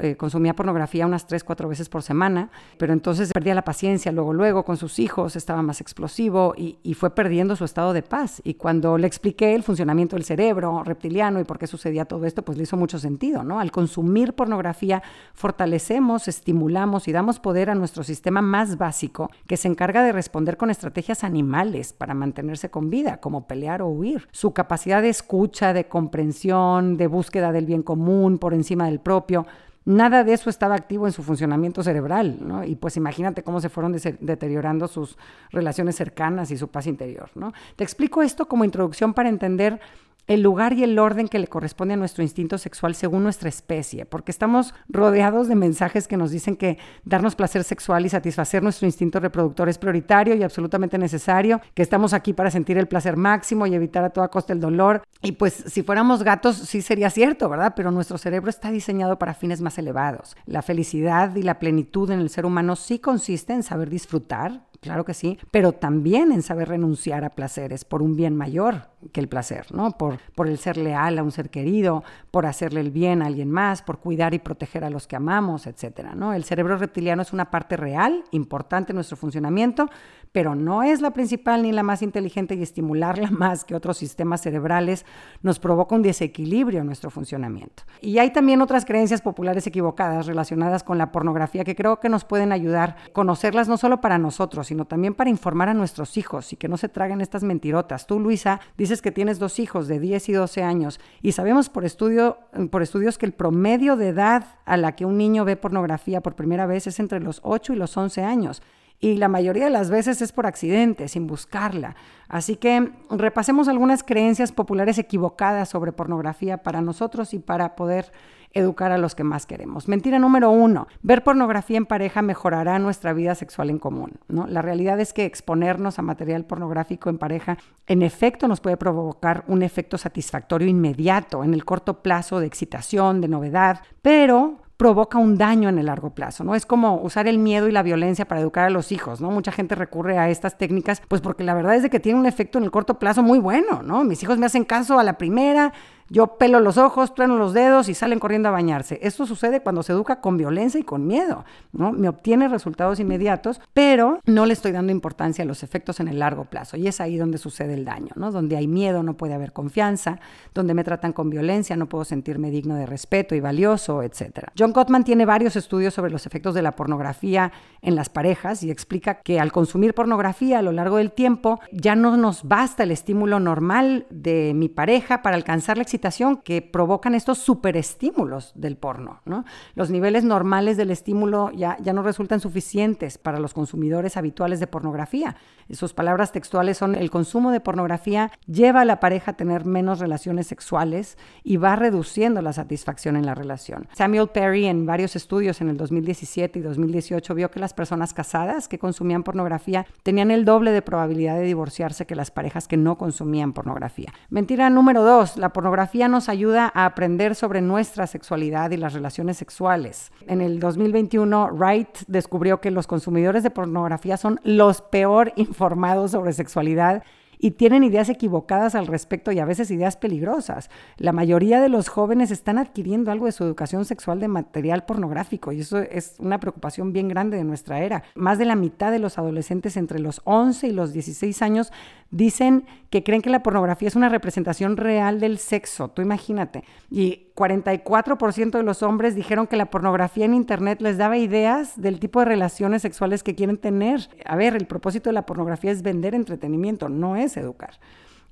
Eh, 0.00 0.16
consumía 0.16 0.54
pornografía 0.54 1.06
unas 1.06 1.26
tres, 1.26 1.44
cuatro 1.44 1.66
veces 1.66 1.88
por 1.88 2.02
semana, 2.02 2.50
pero 2.76 2.92
entonces 2.92 3.30
perdía 3.32 3.54
la 3.54 3.64
paciencia 3.64 4.12
luego, 4.12 4.34
luego 4.34 4.64
con 4.64 4.76
sus 4.76 4.98
hijos, 4.98 5.34
estaba 5.34 5.62
más 5.62 5.80
explosivo 5.80 6.54
y, 6.56 6.78
y, 6.82 6.92
fue 6.94 7.14
perdiendo 7.14 7.56
su 7.56 7.64
estado 7.64 7.94
de 7.94 8.02
paz. 8.02 8.42
Y 8.44 8.54
cuando 8.54 8.98
le 8.98 9.06
expliqué 9.06 9.54
el 9.54 9.62
funcionamiento 9.62 10.16
del 10.16 10.24
cerebro 10.24 10.82
reptiliano 10.84 11.40
y 11.40 11.44
por 11.44 11.58
qué 11.58 11.66
sucedía 11.66 12.04
todo 12.04 12.26
esto, 12.26 12.42
pues 12.42 12.58
le 12.58 12.64
hizo 12.64 12.76
mucho 12.76 12.98
sentido, 12.98 13.42
¿no? 13.44 13.60
Al 13.60 13.70
consumir 13.70 14.34
pornografía 14.34 15.02
fortalecemos, 15.32 16.28
estimulamos 16.28 17.08
y 17.08 17.12
damos 17.12 17.40
poder 17.40 17.70
a 17.70 17.74
nuestro 17.74 18.04
sistema 18.04 18.42
más 18.42 18.76
básico 18.76 19.30
que 19.46 19.56
se 19.56 19.68
encarga 19.68 20.04
de 20.04 20.12
responder 20.12 20.58
con 20.58 20.70
estrategias 20.70 21.24
animales 21.24 21.94
para 21.94 22.12
mantenerse 22.12 22.70
con 22.70 22.90
vida, 22.90 23.20
como 23.20 23.46
pelear 23.46 23.80
o 23.80 23.88
huir. 23.88 24.28
Su 24.32 24.52
capacidad 24.52 25.00
de 25.00 25.08
escucha, 25.08 25.72
de 25.72 25.88
comprensión, 25.88 26.98
de 26.98 27.06
búsqueda 27.06 27.21
del 27.30 27.66
bien 27.66 27.82
común 27.82 28.38
por 28.38 28.54
encima 28.54 28.86
del 28.86 29.00
propio, 29.00 29.46
nada 29.84 30.24
de 30.24 30.32
eso 30.32 30.48
estaba 30.48 30.74
activo 30.74 31.06
en 31.06 31.12
su 31.12 31.22
funcionamiento 31.22 31.82
cerebral. 31.82 32.38
Y 32.66 32.76
pues 32.76 32.96
imagínate 32.96 33.42
cómo 33.42 33.60
se 33.60 33.68
fueron 33.68 33.96
deteriorando 34.20 34.88
sus 34.88 35.16
relaciones 35.50 35.96
cercanas 35.96 36.50
y 36.50 36.56
su 36.56 36.68
paz 36.68 36.86
interior, 36.86 37.30
¿no? 37.34 37.52
Te 37.76 37.84
explico 37.84 38.22
esto 38.22 38.46
como 38.46 38.64
introducción 38.64 39.12
para 39.14 39.28
entender 39.28 39.80
el 40.26 40.42
lugar 40.42 40.72
y 40.72 40.84
el 40.84 40.98
orden 40.98 41.28
que 41.28 41.38
le 41.38 41.48
corresponde 41.48 41.94
a 41.94 41.96
nuestro 41.96 42.22
instinto 42.22 42.58
sexual 42.58 42.94
según 42.94 43.22
nuestra 43.22 43.48
especie, 43.48 44.06
porque 44.06 44.30
estamos 44.30 44.74
rodeados 44.88 45.48
de 45.48 45.54
mensajes 45.54 46.06
que 46.06 46.16
nos 46.16 46.30
dicen 46.30 46.56
que 46.56 46.78
darnos 47.04 47.34
placer 47.34 47.64
sexual 47.64 48.06
y 48.06 48.08
satisfacer 48.08 48.62
nuestro 48.62 48.86
instinto 48.86 49.20
reproductor 49.20 49.68
es 49.68 49.78
prioritario 49.78 50.34
y 50.34 50.42
absolutamente 50.42 50.98
necesario, 50.98 51.60
que 51.74 51.82
estamos 51.82 52.12
aquí 52.12 52.32
para 52.32 52.50
sentir 52.50 52.78
el 52.78 52.88
placer 52.88 53.16
máximo 53.16 53.66
y 53.66 53.74
evitar 53.74 54.04
a 54.04 54.10
toda 54.10 54.28
costa 54.28 54.52
el 54.52 54.60
dolor. 54.60 55.02
Y 55.22 55.32
pues 55.32 55.64
si 55.66 55.82
fuéramos 55.82 56.22
gatos 56.22 56.56
sí 56.56 56.82
sería 56.82 57.10
cierto, 57.10 57.48
¿verdad? 57.48 57.74
Pero 57.76 57.90
nuestro 57.90 58.18
cerebro 58.18 58.50
está 58.50 58.70
diseñado 58.70 59.18
para 59.18 59.34
fines 59.34 59.60
más 59.60 59.78
elevados. 59.78 60.36
La 60.46 60.62
felicidad 60.62 61.34
y 61.34 61.42
la 61.42 61.58
plenitud 61.58 62.10
en 62.10 62.20
el 62.20 62.30
ser 62.30 62.46
humano 62.46 62.76
sí 62.76 62.98
consiste 62.98 63.52
en 63.52 63.62
saber 63.62 63.90
disfrutar, 63.90 64.62
claro 64.82 65.04
que 65.04 65.14
sí, 65.14 65.38
pero 65.50 65.72
también 65.72 66.32
en 66.32 66.42
saber 66.42 66.68
renunciar 66.68 67.24
a 67.24 67.30
placeres 67.30 67.84
por 67.84 68.02
un 68.02 68.16
bien 68.16 68.36
mayor 68.36 68.88
que 69.12 69.20
el 69.20 69.28
placer, 69.28 69.72
¿no? 69.72 69.92
Por, 69.92 70.18
por 70.34 70.48
el 70.48 70.58
ser 70.58 70.76
leal 70.76 71.18
a 71.18 71.22
un 71.22 71.30
ser 71.30 71.50
querido, 71.50 72.02
por 72.32 72.46
hacerle 72.46 72.80
el 72.80 72.90
bien 72.90 73.22
a 73.22 73.26
alguien 73.26 73.50
más, 73.50 73.80
por 73.80 74.00
cuidar 74.00 74.34
y 74.34 74.40
proteger 74.40 74.84
a 74.84 74.90
los 74.90 75.06
que 75.06 75.16
amamos, 75.16 75.66
etcétera, 75.66 76.14
¿no? 76.16 76.34
El 76.34 76.44
cerebro 76.44 76.76
reptiliano 76.76 77.22
es 77.22 77.32
una 77.32 77.50
parte 77.50 77.76
real, 77.76 78.24
importante 78.32 78.92
en 78.92 78.96
nuestro 78.96 79.16
funcionamiento, 79.16 79.88
pero 80.32 80.54
no 80.54 80.82
es 80.82 81.02
la 81.02 81.12
principal 81.12 81.62
ni 81.62 81.72
la 81.72 81.82
más 81.82 82.02
inteligente 82.02 82.54
y 82.54 82.62
estimularla 82.62 83.30
más 83.30 83.64
que 83.64 83.74
otros 83.74 83.98
sistemas 83.98 84.40
cerebrales 84.40 85.04
nos 85.42 85.58
provoca 85.58 85.94
un 85.94 86.02
desequilibrio 86.02 86.80
en 86.80 86.86
nuestro 86.86 87.10
funcionamiento. 87.10 87.84
Y 88.00 88.18
hay 88.18 88.32
también 88.32 88.62
otras 88.62 88.84
creencias 88.84 89.20
populares 89.20 89.66
equivocadas 89.66 90.26
relacionadas 90.26 90.82
con 90.82 90.98
la 90.98 91.12
pornografía 91.12 91.64
que 91.64 91.76
creo 91.76 92.00
que 92.00 92.08
nos 92.08 92.24
pueden 92.24 92.52
ayudar 92.52 92.96
a 93.06 93.12
conocerlas 93.12 93.68
no 93.68 93.76
solo 93.76 94.00
para 94.00 94.18
nosotros, 94.18 94.66
sino 94.66 94.86
también 94.86 95.14
para 95.14 95.30
informar 95.30 95.68
a 95.68 95.74
nuestros 95.74 96.16
hijos 96.16 96.52
y 96.52 96.56
que 96.56 96.68
no 96.68 96.76
se 96.76 96.88
traguen 96.88 97.20
estas 97.20 97.42
mentirotas. 97.42 98.06
Tú, 98.06 98.18
Luisa, 98.18 98.60
dices 98.78 99.02
que 99.02 99.12
tienes 99.12 99.38
dos 99.38 99.58
hijos 99.58 99.86
de 99.86 100.00
10 100.00 100.30
y 100.30 100.32
12 100.32 100.62
años 100.62 101.00
y 101.20 101.32
sabemos 101.32 101.68
por, 101.68 101.84
estudio, 101.84 102.38
por 102.70 102.82
estudios 102.82 103.18
que 103.18 103.26
el 103.26 103.32
promedio 103.32 103.96
de 103.96 104.08
edad 104.08 104.46
a 104.64 104.76
la 104.76 104.96
que 104.96 105.04
un 105.04 105.18
niño 105.18 105.44
ve 105.44 105.56
pornografía 105.56 106.22
por 106.22 106.34
primera 106.34 106.66
vez 106.66 106.86
es 106.86 106.98
entre 106.98 107.20
los 107.20 107.40
8 107.42 107.74
y 107.74 107.76
los 107.76 107.96
11 107.96 108.22
años 108.22 108.62
y 109.02 109.16
la 109.16 109.26
mayoría 109.26 109.64
de 109.64 109.70
las 109.70 109.90
veces 109.90 110.22
es 110.22 110.30
por 110.30 110.46
accidente, 110.46 111.08
sin 111.08 111.26
buscarla. 111.26 111.96
Así 112.28 112.54
que 112.54 112.92
repasemos 113.10 113.66
algunas 113.66 114.04
creencias 114.04 114.52
populares 114.52 114.96
equivocadas 114.96 115.68
sobre 115.68 115.90
pornografía 115.90 116.62
para 116.62 116.80
nosotros 116.80 117.34
y 117.34 117.40
para 117.40 117.74
poder 117.74 118.12
educar 118.54 118.92
a 118.92 118.98
los 118.98 119.16
que 119.16 119.24
más 119.24 119.44
queremos. 119.44 119.88
Mentira 119.88 120.20
número 120.20 120.50
uno, 120.50 120.86
ver 121.02 121.24
pornografía 121.24 121.78
en 121.78 121.86
pareja 121.86 122.22
mejorará 122.22 122.78
nuestra 122.78 123.12
vida 123.12 123.34
sexual 123.34 123.70
en 123.70 123.80
común. 123.80 124.12
La 124.28 124.62
realidad 124.62 125.00
es 125.00 125.12
que 125.12 125.24
exponernos 125.24 125.98
a 125.98 126.02
material 126.02 126.44
pornográfico 126.44 127.10
en 127.10 127.18
pareja 127.18 127.58
en 127.88 128.02
efecto 128.02 128.46
nos 128.46 128.60
puede 128.60 128.76
provocar 128.76 129.42
un 129.48 129.62
efecto 129.62 129.98
satisfactorio 129.98 130.68
inmediato 130.68 131.42
en 131.42 131.54
el 131.54 131.64
corto 131.64 132.02
plazo 132.02 132.38
de 132.38 132.46
excitación, 132.46 133.20
de 133.20 133.26
novedad, 133.26 133.80
pero 134.00 134.61
provoca 134.82 135.16
un 135.16 135.38
daño 135.38 135.68
en 135.68 135.78
el 135.78 135.86
largo 135.86 136.10
plazo, 136.10 136.42
¿no? 136.42 136.56
Es 136.56 136.66
como 136.66 137.00
usar 137.02 137.28
el 137.28 137.38
miedo 137.38 137.68
y 137.68 137.70
la 137.70 137.84
violencia 137.84 138.26
para 138.26 138.40
educar 138.40 138.64
a 138.64 138.70
los 138.70 138.90
hijos, 138.90 139.20
¿no? 139.20 139.30
Mucha 139.30 139.52
gente 139.52 139.76
recurre 139.76 140.18
a 140.18 140.28
estas 140.28 140.58
técnicas, 140.58 141.00
pues 141.06 141.20
porque 141.20 141.44
la 141.44 141.54
verdad 141.54 141.76
es 141.76 141.84
de 141.84 141.88
que 141.88 142.00
tiene 142.00 142.18
un 142.18 142.26
efecto 142.26 142.58
en 142.58 142.64
el 142.64 142.72
corto 142.72 142.98
plazo 142.98 143.22
muy 143.22 143.38
bueno, 143.38 143.84
¿no? 143.84 144.02
Mis 144.02 144.20
hijos 144.24 144.38
me 144.38 144.46
hacen 144.46 144.64
caso 144.64 144.98
a 144.98 145.04
la 145.04 145.18
primera, 145.18 145.72
yo 146.12 146.36
pelo 146.36 146.60
los 146.60 146.76
ojos, 146.76 147.14
trueno 147.14 147.38
los 147.38 147.54
dedos 147.54 147.88
y 147.88 147.94
salen 147.94 148.18
corriendo 148.18 148.50
a 148.50 148.52
bañarse. 148.52 149.00
Esto 149.02 149.24
sucede 149.24 149.62
cuando 149.62 149.82
se 149.82 149.92
educa 149.92 150.20
con 150.20 150.36
violencia 150.36 150.78
y 150.78 150.82
con 150.82 151.06
miedo, 151.06 151.46
¿no? 151.72 151.90
Me 151.90 152.06
obtiene 152.06 152.48
resultados 152.48 153.00
inmediatos, 153.00 153.62
pero 153.72 154.20
no 154.26 154.44
le 154.44 154.52
estoy 154.52 154.72
dando 154.72 154.92
importancia 154.92 155.42
a 155.42 155.46
los 155.46 155.62
efectos 155.62 156.00
en 156.00 156.08
el 156.08 156.18
largo 156.18 156.44
plazo. 156.44 156.76
Y 156.76 156.86
es 156.86 157.00
ahí 157.00 157.16
donde 157.16 157.38
sucede 157.38 157.72
el 157.72 157.86
daño, 157.86 158.10
¿no? 158.14 158.30
Donde 158.30 158.58
hay 158.58 158.66
miedo 158.66 159.02
no 159.02 159.14
puede 159.14 159.32
haber 159.32 159.54
confianza, 159.54 160.20
donde 160.52 160.74
me 160.74 160.84
tratan 160.84 161.14
con 161.14 161.30
violencia 161.30 161.76
no 161.76 161.88
puedo 161.88 162.04
sentirme 162.04 162.50
digno 162.50 162.74
de 162.74 162.84
respeto 162.84 163.34
y 163.34 163.40
valioso, 163.40 164.02
etc. 164.02 164.48
John 164.58 164.74
Gottman 164.74 165.04
tiene 165.04 165.24
varios 165.24 165.56
estudios 165.56 165.94
sobre 165.94 166.10
los 166.10 166.26
efectos 166.26 166.54
de 166.54 166.60
la 166.60 166.76
pornografía 166.76 167.52
en 167.80 167.94
las 167.94 168.10
parejas 168.10 168.62
y 168.62 168.70
explica 168.70 169.14
que 169.22 169.40
al 169.40 169.50
consumir 169.50 169.94
pornografía 169.94 170.58
a 170.58 170.62
lo 170.62 170.72
largo 170.72 170.98
del 170.98 171.12
tiempo 171.12 171.58
ya 171.72 171.96
no 171.96 172.18
nos 172.18 172.44
basta 172.44 172.82
el 172.82 172.90
estímulo 172.90 173.40
normal 173.40 174.06
de 174.10 174.52
mi 174.54 174.68
pareja 174.68 175.22
para 175.22 175.36
alcanzar 175.36 175.78
la 175.78 175.84
excitación 175.84 176.01
que 176.44 176.62
provocan 176.62 177.14
estos 177.14 177.38
superestímulos 177.38 178.52
del 178.54 178.76
porno. 178.76 179.20
¿no? 179.24 179.44
Los 179.74 179.90
niveles 179.90 180.24
normales 180.24 180.76
del 180.76 180.90
estímulo 180.90 181.50
ya, 181.52 181.76
ya 181.80 181.92
no 181.92 182.02
resultan 182.02 182.40
suficientes 182.40 183.18
para 183.18 183.38
los 183.38 183.54
consumidores 183.54 184.16
habituales 184.16 184.58
de 184.60 184.66
pornografía. 184.66 185.36
Sus 185.70 185.94
palabras 185.94 186.32
textuales 186.32 186.76
son 186.76 186.94
el 186.94 187.10
consumo 187.10 187.50
de 187.50 187.60
pornografía 187.60 188.30
lleva 188.46 188.80
a 188.80 188.84
la 188.84 189.00
pareja 189.00 189.30
a 189.30 189.36
tener 189.36 189.64
menos 189.64 190.00
relaciones 190.00 190.46
sexuales 190.48 191.16
y 191.44 191.56
va 191.56 191.76
reduciendo 191.76 192.42
la 192.42 192.52
satisfacción 192.52 193.16
en 193.16 193.24
la 193.24 193.34
relación. 193.34 193.86
Samuel 193.92 194.28
Perry 194.28 194.66
en 194.66 194.84
varios 194.84 195.16
estudios 195.16 195.60
en 195.60 195.68
el 195.68 195.76
2017 195.76 196.58
y 196.58 196.62
2018 196.62 197.34
vio 197.34 197.50
que 197.50 197.60
las 197.60 197.74
personas 197.74 198.12
casadas 198.12 198.68
que 198.68 198.78
consumían 198.78 199.22
pornografía 199.22 199.86
tenían 200.02 200.30
el 200.30 200.44
doble 200.44 200.72
de 200.72 200.82
probabilidad 200.82 201.36
de 201.36 201.44
divorciarse 201.44 202.06
que 202.06 202.16
las 202.16 202.30
parejas 202.30 202.66
que 202.66 202.76
no 202.76 202.98
consumían 202.98 203.52
pornografía. 203.52 204.12
Mentira 204.30 204.68
número 204.68 205.02
dos, 205.02 205.36
la 205.36 205.52
pornografía 205.52 205.91
pornografía 205.92 206.08
nos 206.08 206.30
ayuda 206.30 206.72
a 206.74 206.86
aprender 206.86 207.34
sobre 207.34 207.60
nuestra 207.60 208.06
sexualidad 208.06 208.70
y 208.70 208.78
las 208.78 208.94
relaciones 208.94 209.36
sexuales. 209.36 210.10
En 210.26 210.40
el 210.40 210.58
2021, 210.58 211.50
Wright 211.52 212.06
descubrió 212.06 212.62
que 212.62 212.70
los 212.70 212.86
consumidores 212.86 213.42
de 213.42 213.50
pornografía 213.50 214.16
son 214.16 214.40
los 214.42 214.80
peor 214.80 215.34
informados 215.36 216.12
sobre 216.12 216.32
sexualidad 216.32 217.02
y 217.38 217.50
tienen 217.50 217.82
ideas 217.82 218.08
equivocadas 218.08 218.76
al 218.76 218.86
respecto 218.86 219.32
y 219.32 219.40
a 219.40 219.44
veces 219.44 219.70
ideas 219.72 219.96
peligrosas. 219.96 220.70
La 220.96 221.12
mayoría 221.12 221.60
de 221.60 221.68
los 221.68 221.88
jóvenes 221.88 222.30
están 222.30 222.56
adquiriendo 222.56 223.10
algo 223.10 223.26
de 223.26 223.32
su 223.32 223.42
educación 223.42 223.84
sexual 223.84 224.20
de 224.20 224.28
material 224.28 224.86
pornográfico 224.86 225.50
y 225.50 225.60
eso 225.60 225.78
es 225.78 226.14
una 226.20 226.38
preocupación 226.38 226.92
bien 226.92 227.08
grande 227.08 227.36
de 227.36 227.44
nuestra 227.44 227.80
era. 227.80 228.04
Más 228.14 228.38
de 228.38 228.44
la 228.44 228.54
mitad 228.54 228.92
de 228.92 229.00
los 229.00 229.18
adolescentes 229.18 229.76
entre 229.76 229.98
los 229.98 230.22
11 230.24 230.68
y 230.68 230.72
los 230.72 230.92
16 230.92 231.42
años 231.42 231.72
dicen 232.12 232.66
que 232.90 233.02
creen 233.02 233.22
que 233.22 233.30
la 233.30 233.42
pornografía 233.42 233.88
es 233.88 233.96
una 233.96 234.10
representación 234.10 234.76
real 234.76 235.18
del 235.18 235.38
sexo, 235.38 235.88
tú 235.88 236.02
imagínate. 236.02 236.62
Y 236.90 237.32
44% 237.34 238.50
de 238.50 238.62
los 238.62 238.82
hombres 238.82 239.16
dijeron 239.16 239.48
que 239.48 239.56
la 239.56 239.70
pornografía 239.70 240.26
en 240.26 240.34
Internet 240.34 240.80
les 240.80 240.98
daba 240.98 241.16
ideas 241.16 241.80
del 241.80 241.98
tipo 241.98 242.20
de 242.20 242.26
relaciones 242.26 242.82
sexuales 242.82 243.24
que 243.24 243.34
quieren 243.34 243.56
tener. 243.56 244.08
A 244.26 244.36
ver, 244.36 244.54
el 244.54 244.66
propósito 244.66 245.08
de 245.08 245.14
la 245.14 245.26
pornografía 245.26 245.72
es 245.72 245.82
vender 245.82 246.14
entretenimiento, 246.14 246.88
no 246.88 247.16
es 247.16 247.36
educar. 247.36 247.80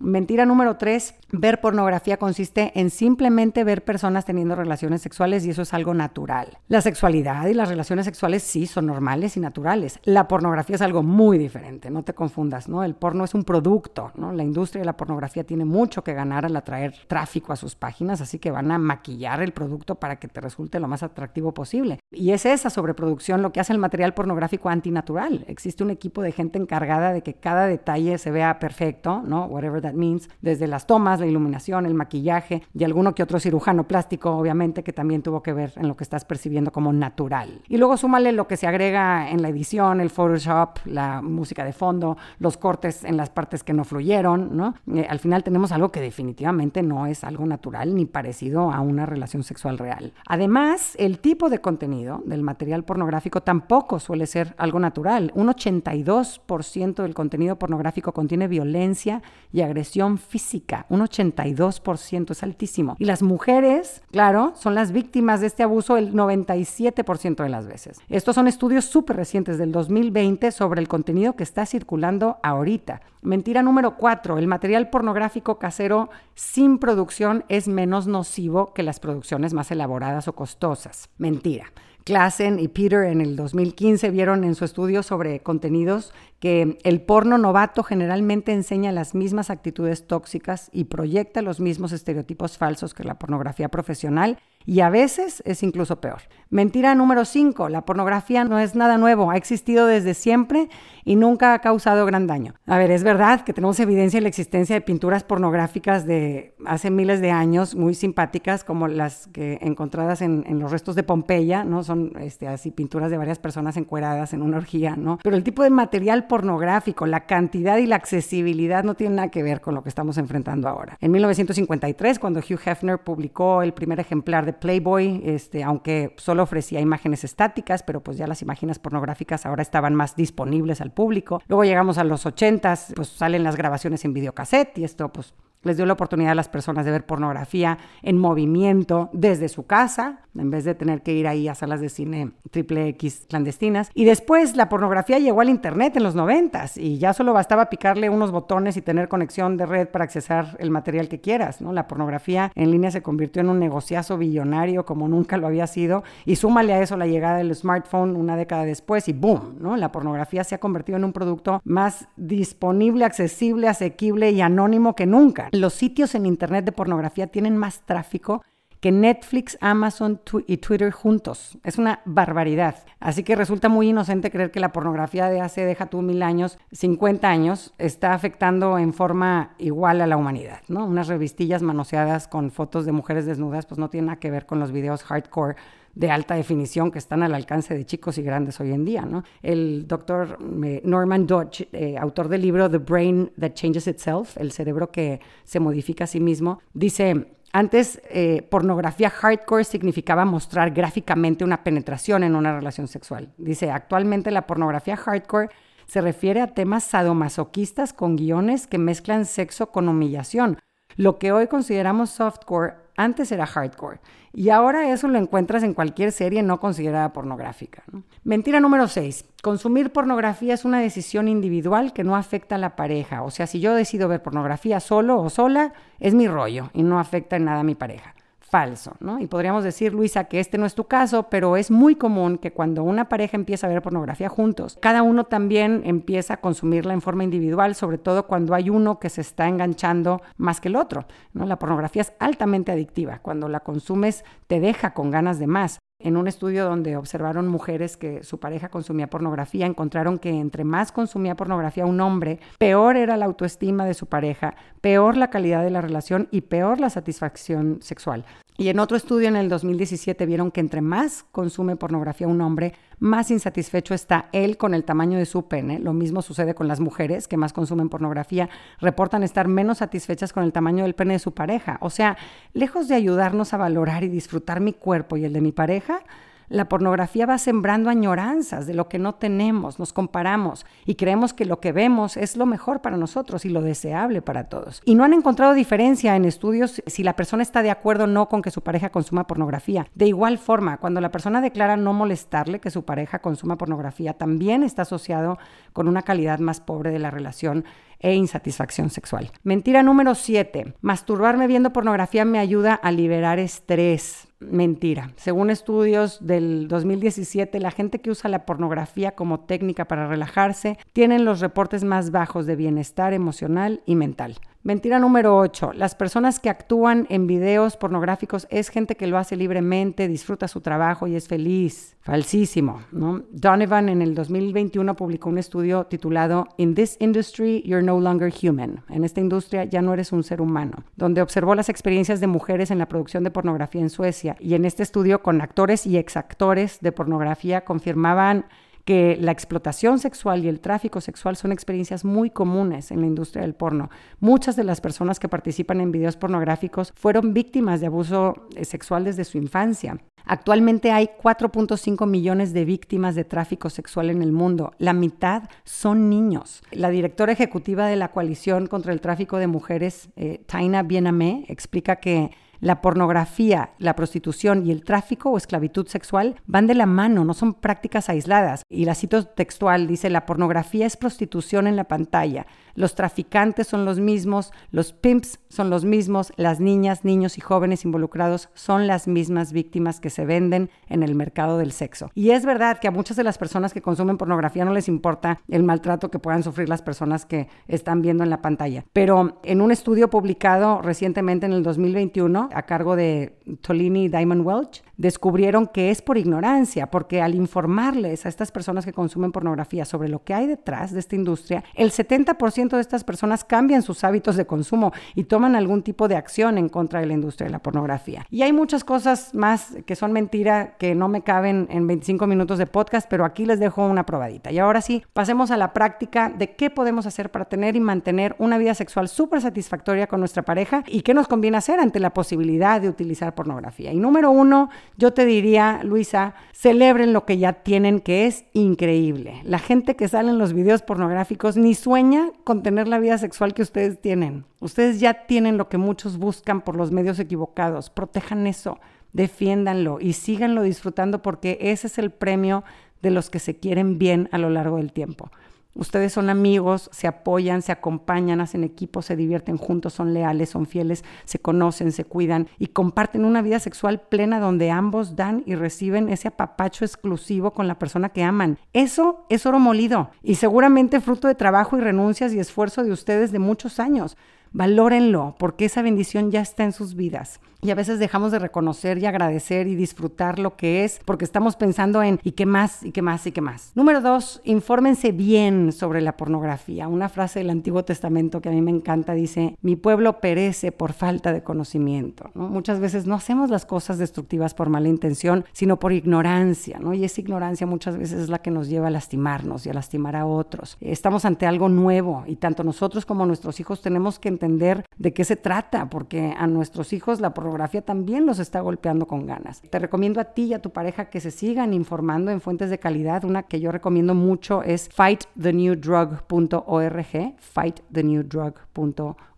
Mentira 0.03 0.47
número 0.47 0.79
tres, 0.79 1.15
ver 1.31 1.61
pornografía 1.61 2.17
consiste 2.17 2.73
en 2.81 2.89
simplemente 2.89 3.65
ver 3.65 3.85
personas 3.85 4.25
teniendo 4.25 4.55
relaciones 4.55 5.03
sexuales 5.03 5.45
y 5.45 5.51
eso 5.51 5.61
es 5.61 5.75
algo 5.75 5.93
natural. 5.93 6.57
La 6.69 6.81
sexualidad 6.81 7.47
y 7.49 7.53
las 7.53 7.69
relaciones 7.69 8.07
sexuales 8.07 8.43
sí 8.43 8.67
son 8.67 8.87
normales 8.87 9.37
y 9.37 9.41
naturales. 9.41 10.01
La 10.05 10.27
pornografía 10.27 10.77
es 10.77 10.81
algo 10.81 11.03
muy 11.03 11.37
diferente, 11.37 11.91
no 11.91 12.03
te 12.03 12.15
confundas, 12.15 12.67
¿no? 12.67 12.83
El 12.83 12.95
porno 12.95 13.25
es 13.25 13.35
un 13.35 13.45
producto, 13.45 14.11
¿no? 14.15 14.33
La 14.33 14.43
industria 14.43 14.81
de 14.81 14.87
la 14.87 14.97
pornografía 14.97 15.45
tiene 15.45 15.67
mucho 15.67 16.03
que 16.03 16.15
ganar 16.15 16.47
al 16.47 16.57
atraer 16.57 16.95
tráfico 17.07 17.53
a 17.53 17.57
sus 17.57 17.75
páginas, 17.75 18.23
así 18.23 18.39
que 18.39 18.51
van 18.51 18.73
a 18.73 18.79
maquillar 18.79 19.43
el 19.43 19.53
producto 19.53 19.97
para 19.97 20.17
que 20.17 20.29
te 20.29 20.41
resulte 20.41 20.81
lo 20.81 20.89
más 20.89 21.03
atractivo 21.03 21.53
posible. 21.53 21.99
Y 22.11 22.31
es 22.31 22.47
esa 22.47 22.71
sobreproducción 22.71 23.43
lo 23.43 23.53
que 23.53 23.61
hace 23.61 23.75
el 23.75 23.79
material 23.79 24.15
pornográfico 24.15 24.71
antinatural. 24.71 25.45
Existe 25.47 25.85
un 25.85 25.91
equipo 25.91 26.23
de 26.23 26.33
gente 26.33 26.59
encargada 26.59 27.13
de 27.13 27.21
que 27.21 27.35
cada 27.35 27.67
detalle 27.67 28.17
se 28.17 28.31
vea 28.31 28.59
perfecto, 28.59 29.21
¿no? 29.27 29.45
Whatever 29.45 29.90
means, 29.95 30.29
desde 30.41 30.67
las 30.67 30.87
tomas, 30.87 31.21
la 31.21 31.27
iluminación, 31.27 31.87
el 31.87 31.95
maquillaje 31.95 32.63
y 32.75 32.85
alguno 32.85 33.15
que 33.15 33.23
otro 33.23 33.41
cirujano 33.41 33.85
plástico, 33.85 34.31
obviamente, 34.31 34.83
que 34.83 34.93
también 34.93 35.23
tuvo 35.23 35.43
que 35.43 35.53
ver 35.53 35.73
en 35.77 35.89
lo 35.89 35.97
que 35.97 36.05
estás 36.05 36.25
percibiendo 36.25 36.73
como 36.73 36.93
natural. 36.93 37.63
Y 37.69 37.77
luego 37.77 37.97
súmale 37.97 38.33
lo 38.33 38.47
que 38.47 38.57
se 38.57 38.67
agrega 38.67 39.31
en 39.31 39.43
la 39.43 39.49
edición, 39.49 40.01
el 40.01 40.11
Photoshop, 40.11 40.79
la 40.85 41.23
música 41.23 41.65
de 41.65 41.73
fondo, 41.73 42.17
los 42.39 42.57
cortes 42.57 43.05
en 43.05 43.17
las 43.17 43.31
partes 43.31 43.63
que 43.63 43.73
no 43.73 43.85
fluyeron. 43.85 44.75
Eh, 44.95 45.07
al 45.09 45.19
final 45.19 45.43
tenemos 45.43 45.73
algo 45.73 45.91
que 45.91 46.01
definitivamente 46.01 46.83
no 46.83 47.07
es 47.07 47.25
algo 47.25 47.47
natural 47.47 47.95
ni 47.95 48.07
parecido 48.07 48.71
a 48.71 48.81
una 48.81 49.07
relación 49.07 49.43
sexual 49.43 49.79
real. 49.79 50.13
Además, 50.27 50.95
el 50.99 51.19
tipo 51.19 51.49
de 51.49 51.61
contenido 51.61 52.23
del 52.25 52.43
material 52.43 52.85
pornográfico 52.85 53.43
tampoco 53.43 53.99
suele 53.99 54.27
ser 54.27 54.55
algo 54.59 54.79
natural. 54.79 55.33
Un 55.35 55.49
82% 55.49 57.03
del 57.03 57.15
contenido 57.15 57.57
pornográfico 57.57 58.13
contiene 58.13 58.49
violencia 58.49 59.23
y 59.53 59.61
agresión 59.81 60.19
física, 60.19 60.85
un 60.91 61.01
82%, 61.01 62.33
es 62.33 62.43
altísimo. 62.43 62.97
Y 62.99 63.07
las 63.07 63.23
mujeres, 63.23 64.03
claro, 64.11 64.53
son 64.55 64.75
las 64.75 64.93
víctimas 64.93 65.41
de 65.41 65.47
este 65.47 65.63
abuso 65.63 65.97
el 65.97 66.13
97% 66.13 67.43
de 67.43 67.49
las 67.49 67.67
veces. 67.67 67.99
Estos 68.11 68.35
son 68.35 68.47
estudios 68.47 68.85
súper 68.85 69.17
recientes 69.17 69.57
del 69.57 69.73
2020 69.73 70.53
sobre 70.53 70.83
el 70.83 70.89
contenido 70.89 71.35
que 71.35 71.45
está 71.45 71.65
circulando 71.65 72.37
ahorita. 72.43 73.01
Mentira 73.23 73.63
número 73.63 73.97
4, 73.97 74.37
el 74.37 74.47
material 74.47 74.91
pornográfico 74.91 75.59
casero 75.59 76.11
sin 76.35 76.77
producción 76.77 77.45
es 77.49 77.67
menos 77.67 78.07
nocivo 78.07 78.75
que 78.75 78.83
las 78.83 79.01
producciones 79.01 79.55
más 79.55 79.71
elaboradas 79.71 80.29
o 80.29 80.35
costosas. 80.35 81.09
Mentira. 81.17 81.73
Klassen 82.05 82.59
y 82.59 82.69
Peter 82.69 83.05
en 83.05 83.21
el 83.21 83.37
2015 83.37 84.11
vieron 84.11 84.45
en 84.45 84.55
su 84.55 84.65
estudio 84.65 85.03
sobre 85.03 85.41
contenidos 85.41 86.13
que 86.41 86.79
el 86.83 87.03
porno 87.03 87.37
novato 87.39 87.83
generalmente 87.83 88.53
enseña 88.53 88.93
las 88.93 89.15
mismas 89.15 89.51
actitudes 89.51 90.07
tóxicas 90.07 90.71
y 90.73 90.85
proyecta 90.85 91.43
los 91.43 91.61
mismos 91.61 91.93
estereotipos 91.93 92.57
falsos 92.57 92.95
que 92.95 93.05
la 93.05 93.19
pornografía 93.19 93.69
profesional 93.69 94.39
y 94.67 94.81
a 94.81 94.91
veces 94.91 95.43
es 95.47 95.63
incluso 95.63 96.01
peor. 96.01 96.23
Mentira 96.51 96.95
número 96.95 97.25
5, 97.25 97.69
la 97.69 97.85
pornografía 97.85 98.45
no 98.45 98.59
es 98.59 98.75
nada 98.75 98.99
nuevo, 98.99 99.31
ha 99.31 99.37
existido 99.37 99.87
desde 99.87 100.15
siempre 100.15 100.69
y 101.05 101.17
nunca 101.17 101.55
ha 101.55 101.61
causado 101.61 102.05
gran 102.07 102.27
daño. 102.27 102.55
A 102.67 102.77
ver, 102.77 102.91
es 102.91 103.03
verdad 103.03 103.43
que 103.43 103.53
tenemos 103.53 103.79
evidencia 103.81 104.19
de 104.19 104.23
la 104.23 104.29
existencia 104.29 104.75
de 104.75 104.81
pinturas 104.81 105.25
pornográficas 105.25 106.07
de 106.07 106.55
hace 106.67 106.91
miles 106.91 107.21
de 107.21 107.31
años, 107.31 107.75
muy 107.75 107.95
simpáticas, 107.95 108.65
como 108.65 108.89
las 108.89 109.29
que 109.29 109.59
encontradas 109.63 110.23
en, 110.23 110.45
los 110.59 110.73
restos 110.73 110.95
de 110.95 111.05
Pompeya, 111.05 111.65
¿no? 111.65 111.83
Son 111.85 112.13
este, 112.21 112.49
así 112.49 112.71
pinturas 112.71 113.11
de 113.11 113.17
varias 113.17 113.39
personas 113.39 113.77
encueradas 113.77 114.35
en 114.35 114.43
una 114.43 114.59
orgía, 114.59 114.97
¿no? 114.97 115.19
Pero 115.23 115.37
el 115.37 115.45
tipo 115.45 115.63
de 115.63 115.71
material 115.71 116.27
pornográfico, 116.31 117.07
la 117.07 117.27
cantidad 117.27 117.79
y 117.79 117.87
la 117.87 117.97
accesibilidad 117.97 118.85
no 118.85 118.95
tienen 118.95 119.17
nada 119.17 119.33
que 119.33 119.43
ver 119.43 119.61
con 119.61 119.75
lo 119.75 119.83
que 119.83 119.89
estamos 119.89 120.17
enfrentando 120.17 120.69
ahora. 120.69 120.97
En 121.01 121.11
1953, 121.11 122.21
cuando 122.21 122.39
Hugh 122.39 122.61
Hefner 122.65 123.01
publicó 123.01 123.63
el 123.63 123.75
primer 123.75 123.99
ejemplar 123.99 124.47
de 124.47 124.53
Playboy, 124.53 125.23
este, 125.25 125.65
aunque 125.65 126.15
solo 126.19 126.45
ofrecía 126.45 126.79
imágenes 126.79 127.25
estáticas, 127.25 127.83
pero 127.83 128.01
pues 128.01 128.17
ya 128.17 128.29
las 128.29 128.43
imágenes 128.43 128.79
pornográficas 128.79 129.45
ahora 129.45 129.63
estaban 129.63 129.97
más 129.97 130.15
disponibles 130.15 130.81
al 130.81 130.93
público. 130.93 131.43
Luego 131.49 131.65
llegamos 131.65 131.99
a 131.99 132.05
los 132.05 132.25
80s, 132.25 132.95
pues 132.95 133.09
salen 133.09 133.43
las 133.43 133.57
grabaciones 133.57 134.05
en 134.05 134.13
videocassette 134.13 134.79
y 134.79 134.85
esto 134.85 135.13
pues 135.13 135.35
les 135.63 135.77
dio 135.77 135.87
la 135.87 135.93
oportunidad 135.93 136.33
a 136.33 136.35
las 136.35 136.49
personas 136.49 136.85
de 136.85 136.91
ver 136.91 137.05
pornografía 137.05 137.79
en 138.03 138.19
movimiento 138.19 139.11
desde 139.13 139.49
su 139.49 139.67
casa, 139.67 140.21
en 140.35 140.51
vez 140.51 140.65
de 140.65 140.75
tener 140.75 141.03
que 141.03 141.13
ir 141.13 141.27
ahí 141.27 141.49
a 141.49 141.55
salas 141.55 141.81
de 141.81 141.89
cine 141.89 142.33
triple 142.51 142.89
X 142.89 143.27
clandestinas. 143.29 143.91
Y 143.95 144.05
después 144.05 144.57
la 144.57 144.69
pornografía 144.69 145.19
llegó 145.19 145.41
al 145.41 145.49
Internet 145.51 145.97
en 145.97 146.03
los 146.03 146.15
noventas 146.15 146.77
y 146.77 146.99
ya 146.99 147.13
solo 147.13 147.33
bastaba 147.33 147.69
picarle 147.69 148.09
unos 148.09 148.31
botones 148.31 148.77
y 148.77 148.83
tener 148.83 149.09
conexión 149.09 149.57
de 149.57 149.67
red 149.67 149.89
para 149.89 150.05
accesar 150.05 150.57
el 150.61 150.71
material 150.71 151.09
que 151.09 151.21
quieras, 151.21 151.61
¿no? 151.61 151.73
La 151.73 151.87
pornografía 151.87 152.53
en 152.55 152.71
línea 152.71 152.91
se 152.91 153.03
convirtió 153.03 153.43
en 153.43 153.51
un 153.51 153.59
negociazo 153.59 154.17
billonario 154.17 154.85
como 154.85 155.09
nunca 155.09 155.37
lo 155.37 155.47
había 155.47 155.67
sido 155.67 156.05
y 156.25 156.37
súmale 156.37 156.73
a 156.73 156.81
eso 156.81 156.97
la 156.97 157.07
llegada 157.07 157.39
del 157.39 157.55
smartphone 157.55 158.17
una 158.17 158.37
década 158.37 158.65
después 158.65 159.09
y 159.09 159.13
boom, 159.13 159.57
¿no? 159.61 159.77
La 159.77 159.93
pornografía 159.93 160.45
se 160.45 160.55
ha 160.55 160.59
convertido 160.59 160.97
en 160.97 161.05
un 161.05 161.13
producto 161.13 161.61
más 161.65 162.09
disponible, 162.17 163.05
accesible, 163.05 163.69
asequible 163.69 164.31
y 164.31 164.41
anónimo 164.41 164.95
que 164.95 165.07
nunca. 165.07 165.50
Los 165.53 165.75
sitios 165.75 166.15
en 166.15 166.27
Internet 166.27 166.65
de 166.65 166.73
pornografía 166.73 167.27
tienen 167.27 167.57
más 167.57 167.81
tráfico 167.81 168.43
que 168.81 168.93
Netflix, 168.93 169.59
Amazon 169.61 170.21
y 170.47 170.57
Twitter 170.57 170.91
juntos. 170.91 171.59
Es 171.65 171.77
una 171.77 172.01
barbaridad. 172.07 172.77
Así 172.99 173.23
que 173.23 173.37
resulta 173.37 173.69
muy 173.69 173.91
inocente 173.91 174.31
creer 174.31 174.51
que 174.51 174.61
la 174.61 174.73
pornografía 174.73 175.29
de 175.29 175.41
hace, 175.41 175.67
deja 175.67 175.87
tú 175.87 176.01
mil 176.01 176.23
años, 176.23 176.59
50 176.73 177.29
años, 177.29 177.75
está 177.79 178.15
afectando 178.15 178.79
en 178.79 178.95
forma 178.95 179.55
igual 179.59 180.01
a 180.01 180.07
la 180.07 180.17
humanidad, 180.17 180.61
¿no? 180.69 180.87
Unas 180.87 181.09
revistillas 181.09 181.63
manoseadas 181.63 182.27
con 182.27 182.51
fotos 182.51 182.87
de 182.87 182.93
mujeres 182.93 183.27
desnudas, 183.27 183.67
pues 183.67 183.79
no 183.79 183.91
tienen 183.91 184.07
nada 184.07 184.19
que 184.19 184.31
ver 184.31 184.47
con 184.47 184.61
los 184.61 184.73
videos 184.73 185.03
hardcore 185.03 185.57
de 185.95 186.11
alta 186.11 186.35
definición 186.35 186.91
que 186.91 186.99
están 186.99 187.23
al 187.23 187.35
alcance 187.35 187.75
de 187.75 187.85
chicos 187.85 188.19
y 188.19 188.23
grandes 188.23 188.61
hoy 188.61 188.73
en 188.73 188.85
día. 188.85 189.03
¿no? 189.03 189.25
El 189.43 189.87
doctor 189.87 190.39
Norman 190.41 191.27
Dodge, 191.27 191.69
eh, 191.73 191.97
autor 191.99 192.29
del 192.29 192.43
libro 192.43 192.71
The 192.71 192.79
Brain 192.79 193.33
That 193.39 193.55
Changes 193.55 193.87
Itself, 193.87 194.37
el 194.37 194.53
cerebro 194.53 194.91
que 194.91 195.21
se 195.45 195.61
modifica 195.61 196.05
a 196.05 196.07
sí 196.07 196.21
mismo, 196.21 196.61
dice, 196.73 197.27
antes 197.53 198.01
eh, 198.09 198.47
pornografía 198.49 199.11
hardcore 199.11 199.65
significaba 199.65 200.25
mostrar 200.25 200.71
gráficamente 200.71 201.45
una 201.45 201.65
penetración 201.65 202.23
en 202.23 202.37
una 202.37 202.55
relación 202.55 202.87
sexual. 202.87 203.33
Dice, 203.39 203.71
actualmente 203.71 204.31
la 204.31 204.47
pornografía 204.47 204.97
hardcore 204.97 205.49
se 205.87 206.01
refiere 206.01 206.41
a 206.41 206.55
temas 206.55 206.85
sadomasoquistas 206.85 207.93
con 207.93 208.15
guiones 208.15 208.69
que 208.69 208.79
mezclan 208.79 209.27
sexo 209.27 209.73
con 209.73 209.89
humillación. 209.89 210.59
Lo 210.95 211.19
que 211.19 211.33
hoy 211.33 211.49
consideramos 211.49 212.11
softcore 212.11 212.75
antes 213.03 213.33
era 213.33 213.47
hardcore. 213.47 214.01
Y 214.33 214.51
ahora 214.51 214.93
eso 214.93 215.09
lo 215.09 215.19
encuentras 215.19 215.63
en 215.63 215.75
cualquier 215.75 216.13
serie 216.13 216.43
no 216.43 216.61
considerada 216.61 217.13
pornográfica. 217.13 217.83
Mentira 218.23 218.61
número 218.61 218.87
6. 218.87 219.25
Consumir 219.43 219.91
pornografía 219.91 220.55
es 220.55 220.65
una 220.65 220.81
decisión 220.81 221.27
individual 221.27 221.93
que 221.93 222.05
no 222.05 222.15
afecta 222.15 222.55
a 222.55 222.59
la 222.59 222.77
pareja. 222.77 223.23
O 223.23 223.31
sea, 223.31 223.47
si 223.47 223.59
yo 223.59 223.75
decido 223.75 224.09
ver 224.09 224.23
pornografía 224.23 224.79
solo 224.79 225.21
o 225.21 225.31
sola, 225.31 225.73
es 225.99 226.15
mi 226.15 226.29
rollo 226.29 226.71
y 226.75 226.83
no 226.83 227.01
afecta 227.01 227.37
en 227.37 227.47
nada 227.47 227.61
a 227.61 227.65
mi 227.65 227.75
pareja 227.75 228.15
falso, 228.51 228.97
¿no? 229.01 229.21
Y 229.21 229.27
podríamos 229.27 229.65
decir, 229.65 229.95
Luisa, 229.95 230.25
que 230.25 230.41
este 230.41 230.59
no 230.59 230.67
es 230.67 230.75
tu 230.75 230.85
caso, 230.85 231.29
pero 231.31 231.57
es 231.57 231.71
muy 231.71 231.95
común 231.95 232.37
que 232.37 232.53
cuando 232.53 232.83
una 232.83 233.09
pareja 233.09 233.37
empieza 233.37 233.67
a 233.67 233.71
ver 233.71 233.81
pornografía 233.81 234.29
juntos, 234.29 234.77
cada 234.83 235.03
uno 235.03 235.25
también 235.25 235.83
empieza 235.85 236.35
a 236.35 236.37
consumirla 236.39 236.93
en 236.93 237.01
forma 237.01 237.25
individual, 237.25 237.75
sobre 237.75 237.99
todo 237.99 238.27
cuando 238.27 238.55
hay 238.55 238.69
uno 238.69 238.99
que 238.99 239.09
se 239.09 239.21
está 239.21 239.49
enganchando 239.49 240.21
más 240.37 240.61
que 240.61 240.69
el 240.69 240.77
otro, 240.77 241.07
¿no? 241.33 241.47
La 241.47 241.59
pornografía 241.59 242.03
es 242.03 242.13
altamente 242.19 242.73
adictiva. 242.73 243.21
Cuando 243.21 243.49
la 243.49 243.61
consumes, 243.61 244.25
te 244.49 244.61
deja 244.61 244.95
con 244.95 245.11
ganas 245.11 245.39
de 245.39 245.47
más. 245.47 245.79
En 246.03 246.17
un 246.17 246.27
estudio 246.27 246.65
donde 246.65 246.97
observaron 246.97 247.47
mujeres 247.47 247.99
que 247.99 248.25
su 248.25 248.41
pareja 248.41 248.71
consumía 248.71 249.11
pornografía, 249.11 249.67
encontraron 249.67 250.19
que 250.19 250.31
entre 250.31 250.65
más 250.65 250.93
consumía 250.93 251.37
pornografía 251.37 251.85
un 251.85 252.01
hombre, 252.01 252.41
peor 252.59 252.97
era 252.97 253.19
la 253.19 253.27
autoestima 253.27 253.85
de 253.85 253.93
su 253.93 254.07
pareja, 254.07 254.55
peor 254.81 255.19
la 255.19 255.29
calidad 255.29 255.63
de 255.63 255.69
la 255.69 255.83
relación 255.83 256.29
y 256.31 256.41
peor 256.41 256.81
la 256.81 256.89
satisfacción 256.89 257.81
sexual. 257.83 258.25
Y 258.61 258.69
en 258.69 258.79
otro 258.79 258.99
estudio 258.99 259.27
en 259.27 259.37
el 259.37 259.49
2017 259.49 260.27
vieron 260.27 260.51
que 260.51 260.61
entre 260.61 260.83
más 260.83 261.25
consume 261.33 261.77
pornografía 261.77 262.29
un 262.29 262.43
hombre, 262.43 262.75
más 262.99 263.31
insatisfecho 263.31 263.95
está 263.95 264.29
él 264.33 264.59
con 264.59 264.75
el 264.75 264.85
tamaño 264.85 265.17
de 265.17 265.25
su 265.25 265.49
pene. 265.49 265.79
Lo 265.79 265.95
mismo 265.95 266.21
sucede 266.21 266.55
con 266.55 266.69
las 266.69 266.79
mujeres 266.79 267.27
que 267.27 267.39
más 267.39 267.55
consumen 267.55 267.89
pornografía, 267.89 268.51
reportan 268.79 269.23
estar 269.23 269.49
menos 269.49 269.79
satisfechas 269.79 270.35
con 270.35 270.45
el 270.45 270.53
tamaño 270.53 270.85
del 270.85 270.95
pene 270.95 271.15
de 271.15 271.21
su 271.21 271.33
pareja. 271.33 271.79
O 271.81 271.89
sea, 271.89 272.19
lejos 272.53 272.87
de 272.87 272.97
ayudarnos 272.97 273.55
a 273.55 273.57
valorar 273.57 274.05
y 274.05 274.09
disfrutar 274.09 274.61
mi 274.61 274.75
cuerpo 274.75 275.17
y 275.17 275.25
el 275.25 275.33
de 275.33 275.41
mi 275.41 275.53
pareja, 275.53 276.03
La 276.51 276.69
pornografía 276.69 277.27
va 277.27 277.39
sembrando 277.39 277.91
añoranzas 277.91 278.67
de 278.67 278.75
lo 278.75 278.89
que 278.89 278.99
no 278.99 279.15
tenemos, 279.15 279.79
nos 279.79 279.93
comparamos 279.93 280.67
y 280.85 280.97
creemos 280.97 281.33
que 281.33 281.45
lo 281.45 281.61
que 281.61 281.71
vemos 281.71 282.17
es 282.17 282.37
lo 282.37 282.45
mejor 282.45 282.83
para 282.83 282.97
nosotros 282.97 283.45
y 283.45 283.51
lo 283.51 283.63
deseable 283.63 284.21
para 284.21 284.49
todos. 284.49 284.83
Y 284.85 284.97
no 284.97 285.05
han 285.05 285.13
encontrado 285.13 285.55
diferencia 285.55 286.17
en 286.17 286.25
estudios 286.25 286.83
si 286.87 287.05
la 287.05 287.15
persona 287.15 287.45
está 287.45 287.63
de 287.63 287.71
acuerdo 287.71 288.03
o 288.03 288.09
no 288.09 288.29
con 288.29 288.43
que 288.43 288.51
su 288.51 288.63
pareja 288.63 288.91
consuma 288.91 289.29
pornografía. 289.29 289.87
De 289.95 290.09
igual 290.09 290.39
forma, 290.39 290.79
cuando 290.79 291.01
la 291.01 291.13
persona 291.13 291.41
declara 291.41 291.77
no 291.77 291.93
molestarle 291.93 292.59
que 292.59 292.73
su 292.73 292.85
pareja 292.85 293.21
consuma 293.21 293.57
pornografía, 293.57 294.15
también 294.15 294.65
está 294.65 294.83
asociado 294.83 295.39
con 295.73 295.89
una 295.89 296.03
calidad 296.03 296.39
más 296.39 296.61
pobre 296.61 296.91
de 296.91 296.99
la 296.99 297.11
relación 297.11 297.65
e 298.01 298.15
insatisfacción 298.15 298.91
sexual. 298.91 299.31
Mentira 299.43 299.83
número 299.83 300.15
7. 300.15 300.75
Masturbarme 300.81 301.47
viendo 301.47 301.73
pornografía 301.73 302.25
me 302.25 302.39
ayuda 302.39 302.75
a 302.75 302.91
liberar 302.91 303.39
estrés. 303.39 304.29
Mentira. 304.41 305.13
Según 305.17 305.51
estudios 305.51 306.27
del 306.27 306.67
2017, 306.67 307.61
la 307.61 307.71
gente 307.71 308.01
que 308.01 308.11
usa 308.11 308.31
la 308.31 308.47
pornografía 308.47 309.13
como 309.13 309.41
técnica 309.41 309.85
para 309.85 310.09
relajarse 310.09 310.79
tienen 310.95 311.27
los 311.27 311.41
reportes 311.41 311.85
más 311.85 312.11
bajos 312.11 312.47
de 312.47 312.57
bienestar 312.57 313.13
emocional 313.13 313.83
y 313.85 313.97
mental. 313.97 314.39
Mentira 314.63 314.99
número 314.99 315.39
8. 315.39 315.73
Las 315.75 315.95
personas 315.95 316.39
que 316.39 316.51
actúan 316.51 317.07
en 317.09 317.27
videos 317.27 317.79
pornográficos 317.79 318.47
es 318.51 318.69
gente 318.69 318.95
que 318.95 319.07
lo 319.07 319.17
hace 319.17 319.35
libremente, 319.35 320.07
disfruta 320.07 320.49
su 320.49 320.61
trabajo 320.61 321.07
y 321.07 321.17
es 321.17 321.29
feliz. 321.29 321.97
Falsísimo. 322.03 322.83
¿no? 322.93 323.23
Donovan 323.31 323.89
en 323.89 324.03
el 324.03 324.15
2021 324.15 324.97
publicó 324.97 325.31
un 325.31 325.39
estudio 325.39 325.85
titulado 325.85 326.47
In 326.59 326.75
this 326.75 326.99
industry, 327.01 327.63
you're 327.63 327.83
no 327.83 327.99
longer 327.99 328.31
human. 328.31 328.83
En 328.91 329.05
esta 329.05 329.23
industria 329.23 329.65
ya 329.65 329.81
no 329.81 329.95
eres 329.95 330.13
un 330.13 330.25
ser 330.25 330.43
humano, 330.43 330.85
donde 330.95 331.23
observó 331.23 331.55
las 331.55 331.71
experiencias 331.71 332.21
de 332.21 332.27
mujeres 332.27 332.71
en 332.71 332.79
la 332.79 332.87
producción 332.87 333.25
de 333.25 333.31
pornografía 333.31 333.81
en 333.81 333.89
Suecia. 333.89 334.37
Y 334.41 334.53
en 334.53 334.67
este 334.67 334.83
estudio 334.83 335.23
con 335.23 335.41
actores 335.41 335.87
y 335.87 335.97
exactores 335.97 336.81
de 336.83 336.93
pornografía 336.93 337.65
confirmaban 337.65 338.45
que 338.85 339.17
la 339.21 339.33
explotación 339.33 339.99
sexual 339.99 340.45
y 340.45 340.49
el 340.49 340.61
tráfico 340.61 341.01
sexual 341.01 341.37
son 341.37 341.53
experiencias 341.53 342.05
muy 342.05 342.31
comunes 342.31 342.91
en 342.91 343.01
la 343.01 343.07
industria 343.07 343.43
del 343.43 343.55
porno. 343.55 343.91
Muchas 344.21 344.57
de 344.57 344.65
las 344.65 344.81
personas 344.81 345.19
que 345.19 345.29
participan 345.29 345.81
en 345.81 345.93
videos 345.93 346.17
pornográficos 346.17 346.93
fueron 346.97 347.35
víctimas 347.35 347.81
de 347.81 347.87
abuso 347.87 348.47
eh, 348.57 348.65
sexual 348.65 349.05
desde 349.05 349.25
su 349.25 349.39
infancia. 349.39 349.99
Actualmente 350.27 350.93
hay 350.93 351.11
4.5 351.23 352.07
millones 352.07 352.53
de 352.53 352.65
víctimas 352.65 353.15
de 353.15 353.25
tráfico 353.25 353.71
sexual 353.71 354.11
en 354.11 354.23
el 354.23 354.33
mundo. 354.33 354.73
La 354.79 354.93
mitad 354.93 355.45
son 355.65 356.09
niños. 356.11 356.63
La 356.71 356.91
directora 356.91 357.33
ejecutiva 357.33 357.87
de 357.87 357.97
la 357.97 358.09
Coalición 358.09 358.67
contra 358.67 358.93
el 358.93 359.01
Tráfico 359.01 359.39
de 359.39 359.47
Mujeres, 359.47 360.11
eh, 360.17 360.43
Taina 360.47 360.83
Bienamé, 360.83 361.45
explica 361.49 361.97
que 361.97 362.31
la 362.61 362.81
pornografía, 362.81 363.71
la 363.79 363.97
prostitución 363.97 364.67
y 364.67 364.71
el 364.71 364.85
tráfico 364.85 365.31
o 365.31 365.37
esclavitud 365.37 365.87
sexual 365.89 366.37
van 366.47 366.67
de 366.67 366.75
la 366.75 366.87
mano, 366.87 367.25
no 367.25 367.35
son 367.35 367.55
prácticas 367.55 368.09
aisladas. 368.09 368.63
Y 368.69 368.85
la 368.85 368.95
cito 368.95 369.25
textual 369.25 369.87
dice, 369.87 370.11
la 370.11 370.27
pornografía 370.27 370.87
es 370.87 370.97
prostitución 370.97 371.67
en 371.67 371.77
la 371.77 371.85
pantalla. 371.85 372.47
Los 372.75 372.95
traficantes 372.95 373.67
son 373.67 373.85
los 373.85 373.99
mismos, 373.99 374.53
los 374.71 374.93
pimps 374.93 375.41
son 375.49 375.71
los 375.71 375.85
mismos, 375.85 376.33
las 376.37 376.61
niñas, 376.61 377.05
niños 377.05 377.37
y 377.39 377.41
jóvenes 377.41 377.85
involucrados 377.85 378.49
son 378.55 378.87
las 378.87 379.09
mismas 379.09 379.53
víctimas 379.53 380.01
que 380.01 380.11
se 380.11 380.25
venden 380.25 380.71
en 380.89 381.03
el 381.03 381.15
mercado 381.15 381.59
del 381.59 381.73
sexo. 381.73 382.11
Y 382.15 382.31
es 382.31 382.47
verdad 382.47 382.79
que 382.79 382.89
a 382.89 382.93
muchas 382.93 383.17
de 383.17 383.25
las 383.25 383.39
personas 383.39 383.73
que 383.73 383.83
consumen 383.83 384.19
pornografía 384.19 384.65
no 384.65 384.73
les 384.73 384.89
importa 384.89 385.41
el 385.49 385.63
maltrato 385.63 386.11
que 386.11 386.19
puedan 386.19 386.43
sufrir 386.43 386.69
las 386.69 386.83
personas 386.83 387.27
que 387.27 387.49
están 387.69 388.03
viendo 388.03 388.25
en 388.25 388.31
la 388.31 388.43
pantalla. 388.43 388.85
Pero 388.93 389.41
en 389.43 389.61
un 389.61 389.73
estudio 389.73 390.11
publicado 390.11 390.81
recientemente 390.83 391.47
en 391.47 391.53
el 391.53 391.63
2021 391.63 392.50
a 392.55 392.63
cargo 392.63 392.97
de 392.97 393.33
Tolini 393.61 394.09
Diamond 394.09 394.45
Welch, 394.45 394.83
descubrieron 395.01 395.67
que 395.67 395.91
es 395.91 396.03
por 396.03 396.19
ignorancia, 396.19 396.91
porque 396.91 397.23
al 397.23 397.35
informarles 397.35 398.27
a 398.27 398.29
estas 398.29 398.53
personas 398.53 398.85
que 398.85 398.93
consumen 398.93 399.33
pornografía 399.33 399.87
sobre 399.87 400.11
lo 400.11 400.23
que 400.23 400.35
hay 400.35 400.47
detrás 400.47 400.93
de 400.93 401.01
esta 401.01 401.17
industria, 401.17 401.65
el 401.75 401.91
70% 401.91 402.69
de 402.69 402.81
estas 402.81 403.03
personas 403.03 403.43
cambian 403.43 403.81
sus 403.81 404.05
hábitos 404.05 404.37
de 404.37 404.47
consumo 404.47 404.93
y 405.15 405.25
toman 405.25 405.57
algún 405.57 405.83
tipo 405.83 406.07
de 406.07 406.17
acción 406.17 406.59
en 406.59 406.69
contra 406.69 407.01
de 407.01 407.07
la 407.07 407.15
industria 407.15 407.47
de 407.47 407.53
la 407.53 407.61
pornografía. 407.61 408.27
Y 408.29 408.43
hay 408.43 408.53
muchas 408.53 408.85
cosas 408.85 409.35
más 409.35 409.75
que 409.87 409.97
son 409.97 410.13
mentira 410.13 410.77
que 410.77 410.95
no 410.95 411.09
me 411.09 411.23
caben 411.23 411.67
en 411.71 411.87
25 411.87 412.27
minutos 412.27 412.59
de 412.59 412.67
podcast, 412.67 413.09
pero 413.09 413.25
aquí 413.25 413.47
les 413.47 413.59
dejo 413.59 413.87
una 413.87 414.05
probadita. 414.05 414.53
Y 414.53 414.59
ahora 414.59 414.83
sí, 414.83 415.03
pasemos 415.15 415.51
a 415.51 415.57
la 415.57 415.73
práctica 415.73 416.29
de 416.29 416.55
qué 416.57 416.69
podemos 416.69 417.07
hacer 417.07 417.31
para 417.31 417.47
tener 417.47 417.75
y 417.75 417.81
mantener 417.81 418.37
una 418.39 418.59
vida 418.59 418.75
sexual 418.75 419.09
súper 419.09 419.41
satisfactoria 419.41 420.07
con 420.09 420.21
nuestra 420.21 420.43
pareja 420.43 420.85
y 420.87 421.01
qué 421.01 421.15
nos 421.15 421.27
conviene 421.27 421.57
hacer 421.57 421.81
ante 421.81 422.01
la 422.01 422.13
posibilidad 422.13 422.83
de 422.83 422.91
utilizar 422.91 423.35
pornografía. 423.35 423.93
Y 423.93 423.99
número 423.99 424.31
uno, 424.31 424.69
yo 424.97 425.13
te 425.13 425.25
diría, 425.25 425.81
Luisa, 425.83 426.35
celebren 426.53 427.13
lo 427.13 427.25
que 427.25 427.39
ya 427.39 427.53
tienen, 427.53 428.01
que 428.01 428.27
es 428.27 428.45
increíble. 428.53 429.41
La 429.45 429.59
gente 429.59 429.97
que 429.97 430.09
sale 430.09 430.31
en 430.31 430.39
los 430.39 430.53
videos 430.53 430.83
pornográficos 430.83 431.57
ni 431.57 431.75
sueña 431.75 432.31
con 432.45 432.63
tener 432.63 432.89
la 432.89 432.99
vida 432.99 433.19
sexual 433.19 433.55
que 433.55 433.63
ustedes 433.63 434.01
tienen. 434.01 434.45
Ustedes 434.61 435.01
ya 435.01 435.27
tienen 435.27 435.57
lo 435.57 435.69
que 435.69 435.79
muchos 435.79 436.19
buscan 436.19 436.61
por 436.61 436.77
los 436.77 436.91
medios 436.93 437.19
equivocados. 437.19 437.91
Protejan 437.91 438.47
eso, 438.47 438.79
defiéndanlo 439.13 440.01
y 440.01 440.13
síganlo 440.13 440.63
disfrutando 440.63 441.23
porque 441.23 441.59
ese 441.61 441.87
es 441.87 441.99
el 441.99 442.11
premio 442.11 442.65
de 443.03 443.11
los 443.11 443.31
que 443.31 443.39
se 443.39 443.57
quieren 443.57 443.99
bien 443.99 444.29
a 444.33 444.39
lo 444.39 444.51
largo 444.51 444.77
del 444.77 444.93
tiempo. 444.93 445.31
Ustedes 445.75 446.13
son 446.13 446.31
amigos, 446.31 446.91
se 446.93 447.07
apoyan, 447.07 447.63
se 447.63 447.71
acompañan, 447.71 448.41
hacen 448.41 448.65
equipo, 448.65 449.03
se 449.03 449.15
divierten 449.15 449.57
juntos, 449.57 449.93
son 449.93 450.13
leales, 450.13 450.51
son 450.51 450.67
fieles, 450.67 451.05
se 451.25 451.39
conocen, 451.39 451.93
se 451.93 452.05
cuidan 452.05 452.49
y 452.59 452.69
comparten 452.69 453.25
una 453.25 453.41
vida 453.41 453.61
sexual 453.61 454.01
plena 454.01 454.41
donde 454.41 454.71
ambos 454.71 455.15
dan 455.15 455.45
y 455.47 455.55
reciben 455.55 456.09
ese 456.09 456.29
apapacho 456.29 456.85
exclusivo 456.85 457.53
con 457.53 457.69
la 457.69 457.79
persona 457.79 458.09
que 458.09 458.25
aman. 458.25 458.59
Eso 458.73 459.27
es 459.29 459.47
oro 459.47 459.61
molido 459.61 460.11
y 460.23 460.35
seguramente 460.35 461.01
fruto 461.01 461.29
de 461.29 461.37
trabajo 461.37 461.79
y 461.79 461.81
renuncias 461.81 462.33
y 462.33 462.41
esfuerzo 462.41 462.83
de 462.83 462.91
ustedes 462.91 463.31
de 463.31 463.39
muchos 463.39 463.79
años. 463.79 464.17
Valórenlo 464.53 465.37
porque 465.39 465.67
esa 465.67 465.83
bendición 465.83 466.33
ya 466.33 466.41
está 466.41 466.65
en 466.65 466.73
sus 466.73 466.97
vidas. 466.97 467.41
Y 467.63 467.71
a 467.71 467.75
veces 467.75 467.99
dejamos 467.99 468.33
de 468.33 468.39
reconocer 468.39 468.97
y 468.99 469.05
agradecer 469.05 469.67
y 469.67 469.75
disfrutar 469.75 470.39
lo 470.39 470.57
que 470.57 470.85
es 470.85 471.01
porque 471.05 471.27
estamos 471.27 471.57
pensando 471.57 472.03
en 472.03 472.19
¿y 472.23 472.33
qué 472.33 472.47
más? 472.47 472.83
¿y 472.83 472.91
qué 472.91 473.03
más? 473.03 473.27
¿y 473.27 473.33
qué 473.33 473.43
más? 473.43 473.73
Número 473.75 474.01
dos, 474.01 474.41
infórmense 474.45 475.13
bien 475.13 475.73
sobre 475.73 476.01
la 476.01 476.17
pornografía. 476.17 476.89
Una 476.89 477.11
frase 477.11 477.41
del 477.41 477.51
Antiguo 477.51 477.85
Testamento 477.85 478.41
que 478.41 478.49
a 478.49 478.53
mí 478.53 478.63
me 478.63 478.71
encanta 478.71 479.13
dice, 479.13 479.59
mi 479.61 479.77
pueblo 479.77 480.21
perece 480.21 480.73
por 480.73 480.95
falta 480.95 481.35
de 481.35 481.43
conocimiento. 481.43 482.31
Muchas 482.35 482.81
veces 482.81 483.07
no 483.07 483.15
hacemos 483.15 483.51
las 483.51 483.67
cosas 483.67 483.99
destructivas 483.99 484.55
por 484.55 484.71
mala 484.71 484.89
intención, 484.89 485.45
sino 485.53 485.79
por 485.79 485.93
ignorancia. 485.93 486.79
¿no? 486.79 486.95
Y 486.95 487.05
esa 487.05 487.21
ignorancia 487.21 487.67
muchas 487.67 487.99
veces 487.99 488.21
es 488.21 488.29
la 488.31 488.39
que 488.39 488.51
nos 488.51 488.71
lleva 488.71 488.87
a 488.87 488.91
lastimarnos 488.91 489.67
y 489.67 489.71
a 489.71 489.75
lastimar 489.75 490.17
a 490.17 490.25
otros. 490.25 490.79
Estamos 490.81 491.27
ante 491.27 491.47
algo 491.47 491.69
nuevo 491.69 492.25
y 492.27 492.37
tanto 492.37 492.65
nosotros 492.65 493.05
como 493.05 493.27
nuestros 493.27 493.61
hijos 493.61 493.83
tenemos 493.83 494.19
que 494.19 494.29
entender 494.31 494.87
de 494.97 495.13
qué 495.13 495.25
se 495.25 495.37
trata, 495.37 495.91
porque 495.91 496.35
a 496.39 496.47
nuestros 496.47 496.95
hijos 496.95 497.21
la 497.21 497.35
pornografía 497.35 497.50
también 497.83 498.27
los 498.27 498.39
está 498.39 498.61
golpeando 498.61 499.07
con 499.07 499.27
ganas. 499.27 499.63
Te 499.63 499.79
recomiendo 499.79 500.21
a 500.21 500.25
ti 500.25 500.45
y 500.45 500.55
a 500.55 500.63
tu 500.63 500.71
pareja 500.71 501.11
que 501.11 501.21
se 501.21 501.31
sigan 501.31 501.73
informando 501.73 502.31
en 502.31 502.41
fuentes 502.41 502.71
de 502.71 502.79
calidad. 502.79 503.25
Una 503.25 503.45
que 503.45 503.61
yo 503.61 503.73
recomiendo 503.73 504.15
mucho 504.15 504.63
es 504.63 504.89
fightthenewdrug.org, 504.89 507.35
fightthenewdrug.org. 507.39 509.30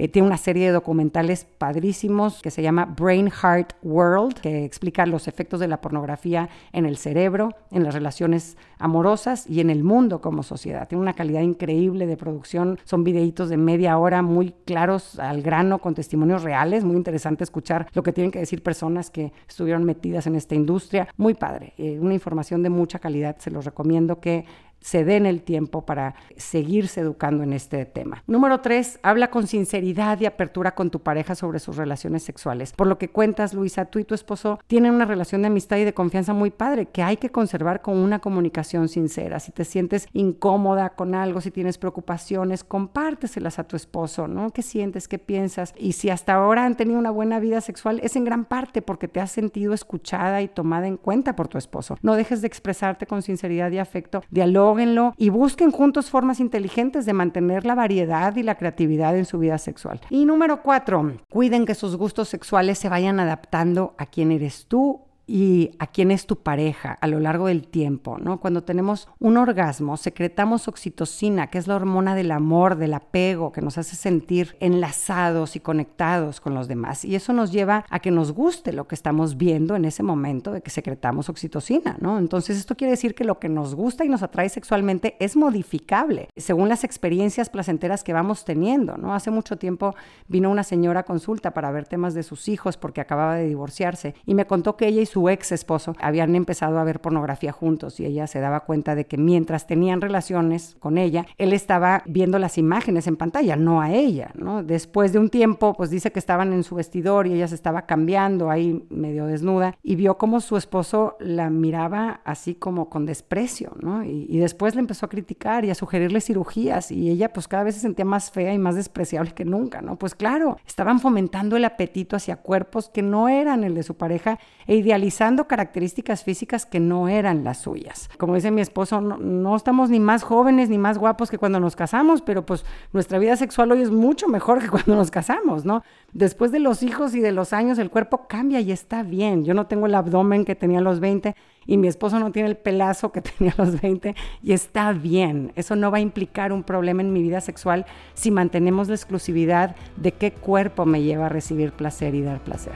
Eh, 0.00 0.06
tiene 0.06 0.28
una 0.28 0.36
serie 0.36 0.66
de 0.66 0.72
documentales 0.72 1.44
padrísimos 1.44 2.40
que 2.40 2.52
se 2.52 2.62
llama 2.62 2.84
Brain 2.84 3.30
Heart 3.30 3.72
World, 3.82 4.34
que 4.34 4.64
explica 4.64 5.04
los 5.06 5.26
efectos 5.26 5.58
de 5.58 5.66
la 5.66 5.80
pornografía 5.80 6.48
en 6.72 6.86
el 6.86 6.96
cerebro, 6.96 7.50
en 7.72 7.82
las 7.82 7.94
relaciones 7.94 8.56
amorosas 8.78 9.50
y 9.50 9.58
en 9.58 9.70
el 9.70 9.82
mundo 9.82 10.20
como 10.20 10.44
sociedad. 10.44 10.86
Tiene 10.86 11.02
una 11.02 11.14
calidad 11.14 11.40
increíble 11.40 12.06
de 12.06 12.16
producción, 12.16 12.78
son 12.84 13.02
videitos 13.02 13.48
de 13.48 13.56
media 13.56 13.98
hora 13.98 14.22
muy 14.22 14.54
claros 14.64 15.18
al 15.18 15.42
grano, 15.42 15.78
con 15.78 15.94
testimonios 15.94 16.44
reales, 16.44 16.84
muy 16.84 16.96
interesante 16.96 17.42
escuchar 17.42 17.88
lo 17.92 18.04
que 18.04 18.12
tienen 18.12 18.30
que 18.30 18.38
decir 18.38 18.62
personas 18.62 19.10
que 19.10 19.32
estuvieron 19.48 19.82
metidas 19.82 20.28
en 20.28 20.36
esta 20.36 20.54
industria. 20.54 21.08
Muy 21.16 21.34
padre, 21.34 21.72
eh, 21.76 21.98
una 21.98 22.14
información 22.14 22.62
de 22.62 22.70
mucha 22.70 23.00
calidad, 23.00 23.36
se 23.38 23.50
los 23.50 23.64
recomiendo 23.64 24.20
que 24.20 24.44
se 24.80 25.04
den 25.04 25.26
el 25.26 25.42
tiempo 25.42 25.84
para 25.84 26.14
seguirse 26.36 27.00
educando 27.00 27.42
en 27.42 27.52
este 27.52 27.84
tema. 27.84 28.22
Número 28.26 28.60
tres, 28.60 28.98
habla 29.02 29.30
con 29.30 29.46
sinceridad 29.46 30.20
y 30.20 30.26
apertura 30.26 30.74
con 30.74 30.90
tu 30.90 31.00
pareja 31.00 31.34
sobre 31.34 31.58
sus 31.58 31.76
relaciones 31.76 32.22
sexuales. 32.22 32.72
Por 32.72 32.86
lo 32.86 32.98
que 32.98 33.10
cuentas, 33.10 33.54
Luisa, 33.54 33.86
tú 33.86 33.98
y 33.98 34.04
tu 34.04 34.14
esposo 34.14 34.58
tienen 34.66 34.94
una 34.94 35.04
relación 35.04 35.42
de 35.42 35.48
amistad 35.48 35.78
y 35.78 35.84
de 35.84 35.94
confianza 35.94 36.32
muy 36.32 36.50
padre 36.50 36.86
que 36.86 37.02
hay 37.02 37.16
que 37.16 37.30
conservar 37.30 37.82
con 37.82 37.96
una 37.96 38.20
comunicación 38.20 38.88
sincera. 38.88 39.40
Si 39.40 39.52
te 39.52 39.64
sientes 39.64 40.06
incómoda 40.12 40.90
con 40.90 41.14
algo, 41.14 41.40
si 41.40 41.50
tienes 41.50 41.78
preocupaciones, 41.78 42.64
compárteselas 42.64 43.58
a 43.58 43.64
tu 43.64 43.76
esposo, 43.76 44.28
¿no? 44.28 44.50
¿Qué 44.50 44.62
sientes? 44.62 45.08
¿Qué 45.08 45.18
piensas? 45.18 45.74
Y 45.76 45.92
si 45.92 46.10
hasta 46.10 46.34
ahora 46.34 46.64
han 46.64 46.76
tenido 46.76 46.98
una 46.98 47.10
buena 47.10 47.40
vida 47.40 47.60
sexual, 47.60 48.00
es 48.02 48.16
en 48.16 48.24
gran 48.24 48.44
parte 48.44 48.82
porque 48.82 49.08
te 49.08 49.20
has 49.20 49.30
sentido 49.30 49.74
escuchada 49.74 50.42
y 50.42 50.48
tomada 50.48 50.86
en 50.86 50.96
cuenta 50.96 51.34
por 51.36 51.48
tu 51.48 51.58
esposo. 51.58 51.98
No 52.02 52.14
dejes 52.14 52.40
de 52.40 52.46
expresarte 52.46 53.06
con 53.06 53.22
sinceridad 53.22 53.70
y 53.70 53.78
afecto. 53.78 54.22
Dialoga 54.30 54.67
y 55.16 55.28
busquen 55.30 55.70
juntos 55.70 56.10
formas 56.10 56.40
inteligentes 56.40 57.06
de 57.06 57.12
mantener 57.12 57.64
la 57.64 57.74
variedad 57.74 58.34
y 58.36 58.42
la 58.42 58.56
creatividad 58.56 59.16
en 59.16 59.24
su 59.24 59.38
vida 59.38 59.58
sexual. 59.58 60.00
Y 60.10 60.24
número 60.24 60.62
cuatro, 60.62 61.12
cuiden 61.30 61.64
que 61.64 61.74
sus 61.74 61.96
gustos 61.96 62.28
sexuales 62.28 62.78
se 62.78 62.88
vayan 62.88 63.20
adaptando 63.20 63.94
a 63.98 64.06
quién 64.06 64.32
eres 64.32 64.66
tú 64.66 65.07
y 65.28 65.72
a 65.78 65.86
quién 65.86 66.10
es 66.10 66.26
tu 66.26 66.36
pareja 66.36 66.96
a 67.00 67.06
lo 67.06 67.20
largo 67.20 67.46
del 67.46 67.68
tiempo, 67.68 68.18
¿no? 68.18 68.40
Cuando 68.40 68.64
tenemos 68.64 69.08
un 69.20 69.36
orgasmo, 69.36 69.98
secretamos 69.98 70.66
oxitocina, 70.68 71.48
que 71.48 71.58
es 71.58 71.68
la 71.68 71.76
hormona 71.76 72.14
del 72.14 72.32
amor, 72.32 72.76
del 72.76 72.94
apego, 72.94 73.52
que 73.52 73.60
nos 73.60 73.76
hace 73.76 73.94
sentir 73.94 74.56
enlazados 74.60 75.54
y 75.54 75.60
conectados 75.60 76.40
con 76.40 76.54
los 76.54 76.66
demás. 76.66 77.04
Y 77.04 77.14
eso 77.14 77.34
nos 77.34 77.52
lleva 77.52 77.84
a 77.90 78.00
que 78.00 78.10
nos 78.10 78.32
guste 78.32 78.72
lo 78.72 78.88
que 78.88 78.94
estamos 78.94 79.36
viendo 79.36 79.76
en 79.76 79.84
ese 79.84 80.02
momento 80.02 80.50
de 80.50 80.62
que 80.62 80.70
secretamos 80.70 81.28
oxitocina, 81.28 81.98
¿no? 82.00 82.18
Entonces 82.18 82.56
esto 82.56 82.76
quiere 82.76 82.92
decir 82.92 83.14
que 83.14 83.24
lo 83.24 83.38
que 83.38 83.50
nos 83.50 83.74
gusta 83.74 84.06
y 84.06 84.08
nos 84.08 84.22
atrae 84.22 84.48
sexualmente 84.48 85.16
es 85.20 85.36
modificable 85.36 86.30
según 86.36 86.70
las 86.70 86.84
experiencias 86.84 87.50
placenteras 87.50 88.02
que 88.02 88.14
vamos 88.14 88.46
teniendo, 88.46 88.96
¿no? 88.96 89.14
Hace 89.14 89.30
mucho 89.30 89.58
tiempo 89.58 89.94
vino 90.26 90.50
una 90.50 90.62
señora 90.62 91.00
a 91.00 91.02
consulta 91.04 91.52
para 91.52 91.70
ver 91.70 91.86
temas 91.86 92.14
de 92.14 92.22
sus 92.22 92.48
hijos 92.48 92.78
porque 92.78 93.02
acababa 93.02 93.34
de 93.34 93.46
divorciarse 93.46 94.14
y 94.24 94.34
me 94.34 94.46
contó 94.46 94.76
que 94.76 94.86
ella 94.86 95.02
y 95.02 95.06
su 95.06 95.17
ex 95.28 95.52
esposo 95.52 95.94
habían 96.00 96.34
empezado 96.34 96.78
a 96.78 96.84
ver 96.84 97.00
pornografía 97.00 97.52
juntos 97.52 98.00
y 98.00 98.06
ella 98.06 98.26
se 98.26 98.40
daba 98.40 98.60
cuenta 98.60 98.94
de 98.94 99.06
que 99.06 99.16
mientras 99.16 99.66
tenían 99.66 100.00
relaciones 100.00 100.76
con 100.80 100.98
ella, 100.98 101.26
él 101.38 101.52
estaba 101.52 102.02
viendo 102.06 102.38
las 102.38 102.58
imágenes 102.58 103.06
en 103.06 103.16
pantalla, 103.16 103.56
no 103.56 103.80
a 103.80 103.92
ella, 103.92 104.30
¿no? 104.34 104.62
Después 104.62 105.12
de 105.12 105.18
un 105.18 105.30
tiempo, 105.30 105.74
pues 105.74 105.90
dice 105.90 106.12
que 106.12 106.18
estaban 106.18 106.52
en 106.52 106.62
su 106.62 106.74
vestidor 106.74 107.26
y 107.26 107.34
ella 107.34 107.48
se 107.48 107.54
estaba 107.54 107.86
cambiando 107.86 108.50
ahí 108.50 108.84
medio 108.90 109.26
desnuda 109.26 109.76
y 109.82 109.96
vio 109.96 110.18
como 110.18 110.40
su 110.40 110.56
esposo 110.56 111.16
la 111.20 111.50
miraba 111.50 112.20
así 112.24 112.54
como 112.54 112.88
con 112.88 113.06
desprecio, 113.06 113.72
¿no? 113.80 114.04
Y, 114.04 114.26
y 114.28 114.38
después 114.38 114.74
le 114.74 114.80
empezó 114.80 115.06
a 115.06 115.08
criticar 115.08 115.64
y 115.64 115.70
a 115.70 115.74
sugerirle 115.74 116.20
cirugías 116.20 116.90
y 116.90 117.10
ella 117.10 117.32
pues 117.32 117.48
cada 117.48 117.64
vez 117.64 117.74
se 117.74 117.80
sentía 117.80 118.04
más 118.04 118.30
fea 118.30 118.52
y 118.52 118.58
más 118.58 118.74
despreciable 118.74 119.32
que 119.32 119.44
nunca, 119.44 119.80
¿no? 119.80 119.96
Pues 119.96 120.14
claro, 120.14 120.58
estaban 120.66 121.00
fomentando 121.00 121.56
el 121.56 121.64
apetito 121.64 122.16
hacia 122.16 122.36
cuerpos 122.36 122.88
que 122.88 123.02
no 123.02 123.28
eran 123.28 123.64
el 123.64 123.74
de 123.74 123.82
su 123.82 123.96
pareja 123.96 124.38
e 124.66 124.76
idealizando 124.76 125.07
características 125.46 126.24
físicas 126.24 126.66
que 126.66 126.80
no 126.80 127.08
eran 127.08 127.44
las 127.44 127.58
suyas. 127.58 128.08
Como 128.18 128.34
dice 128.34 128.50
mi 128.50 128.60
esposo, 128.60 129.00
no, 129.00 129.56
estamos 129.56 129.90
ni 129.90 130.00
más 130.00 130.22
jóvenes 130.22 130.68
ni 130.68 130.78
más 130.78 130.98
guapos 130.98 131.30
que 131.30 131.38
cuando 131.38 131.60
nos 131.60 131.76
casamos, 131.76 132.22
pero 132.22 132.44
pues 132.44 132.64
nuestra 132.92 133.18
vida 133.18 133.36
sexual 133.36 133.72
hoy 133.72 133.82
es 133.82 133.90
mucho 133.90 134.28
mejor 134.28 134.58
que 134.62 134.68
cuando 134.68 134.96
nos 134.96 135.10
casamos, 135.10 135.64
¿no? 135.64 135.82
Después 136.12 136.52
de 136.52 136.58
los 136.58 136.82
hijos 136.82 137.14
y 137.14 137.20
de 137.20 137.32
los 137.32 137.52
años, 137.52 137.78
el 137.78 137.90
cuerpo 137.90 138.26
cambia 138.28 138.60
y 138.60 138.72
está 138.72 139.02
bien. 139.02 139.44
Yo 139.44 139.54
no 139.54 139.66
tengo 139.66 139.86
el 139.86 139.94
abdomen 139.94 140.44
que 140.44 140.54
tenía 140.54 140.78
a 140.78 140.82
los 140.82 141.00
20 141.00 141.34
y 141.66 141.76
mi 141.76 141.86
esposo 141.86 142.18
no 142.18 142.32
tiene 142.32 142.48
el 142.48 142.56
pelazo 142.56 143.12
que 143.12 143.20
tenía 143.38 143.54
a 143.56 143.62
los 143.62 143.80
20 143.80 144.14
y 144.42 144.52
está 144.52 144.92
bien. 144.92 145.52
Eso 145.54 145.76
no 145.76 145.90
va 145.90 145.98
a 145.98 146.00
implicar 146.00 146.52
un 146.52 146.62
problema 146.62 147.02
en 147.02 147.12
mi 147.12 147.22
vida 147.22 147.40
sexual 147.40 147.86
si 148.14 148.30
mantenemos 148.30 148.88
la 148.88 148.94
exclusividad 148.94 149.76
de 149.96 150.12
qué 150.12 150.32
cuerpo 150.32 150.86
me 150.86 151.02
lleva 151.02 151.26
a 151.26 151.28
recibir 151.28 151.72
placer 151.72 152.14
y 152.14 152.22
dar 152.22 152.40
placer. 152.40 152.74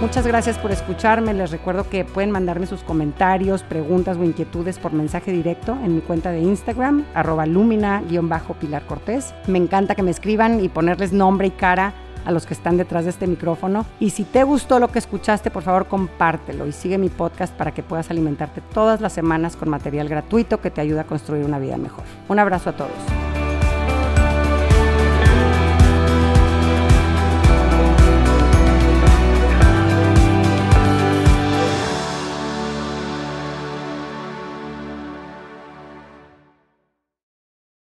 Muchas 0.00 0.26
gracias 0.26 0.58
por 0.58 0.72
escucharme. 0.72 1.32
Les 1.32 1.50
recuerdo 1.50 1.88
que 1.88 2.04
pueden 2.04 2.30
mandarme 2.30 2.66
sus 2.66 2.82
comentarios, 2.82 3.62
preguntas 3.62 4.18
o 4.18 4.24
inquietudes 4.24 4.78
por 4.78 4.92
mensaje 4.92 5.32
directo 5.32 5.72
en 5.82 5.94
mi 5.94 6.00
cuenta 6.02 6.30
de 6.30 6.40
Instagram, 6.40 7.06
arroba 7.14 7.46
lumina-pilar 7.46 8.84
cortés. 8.84 9.34
Me 9.46 9.56
encanta 9.56 9.94
que 9.94 10.02
me 10.02 10.10
escriban 10.10 10.62
y 10.62 10.68
ponerles 10.68 11.14
nombre 11.14 11.46
y 11.46 11.50
cara 11.50 11.94
a 12.26 12.30
los 12.30 12.44
que 12.44 12.52
están 12.52 12.76
detrás 12.76 13.04
de 13.04 13.10
este 13.10 13.26
micrófono. 13.26 13.86
Y 13.98 14.10
si 14.10 14.24
te 14.24 14.42
gustó 14.42 14.78
lo 14.80 14.88
que 14.88 14.98
escuchaste, 14.98 15.50
por 15.50 15.62
favor 15.62 15.86
compártelo 15.86 16.66
y 16.66 16.72
sigue 16.72 16.98
mi 16.98 17.08
podcast 17.08 17.54
para 17.54 17.72
que 17.72 17.82
puedas 17.82 18.10
alimentarte 18.10 18.60
todas 18.74 19.00
las 19.00 19.14
semanas 19.14 19.56
con 19.56 19.70
material 19.70 20.10
gratuito 20.10 20.60
que 20.60 20.70
te 20.70 20.82
ayuda 20.82 21.02
a 21.02 21.06
construir 21.06 21.46
una 21.46 21.58
vida 21.58 21.78
mejor. 21.78 22.04
Un 22.28 22.38
abrazo 22.38 22.70
a 22.70 22.72
todos. 22.74 23.25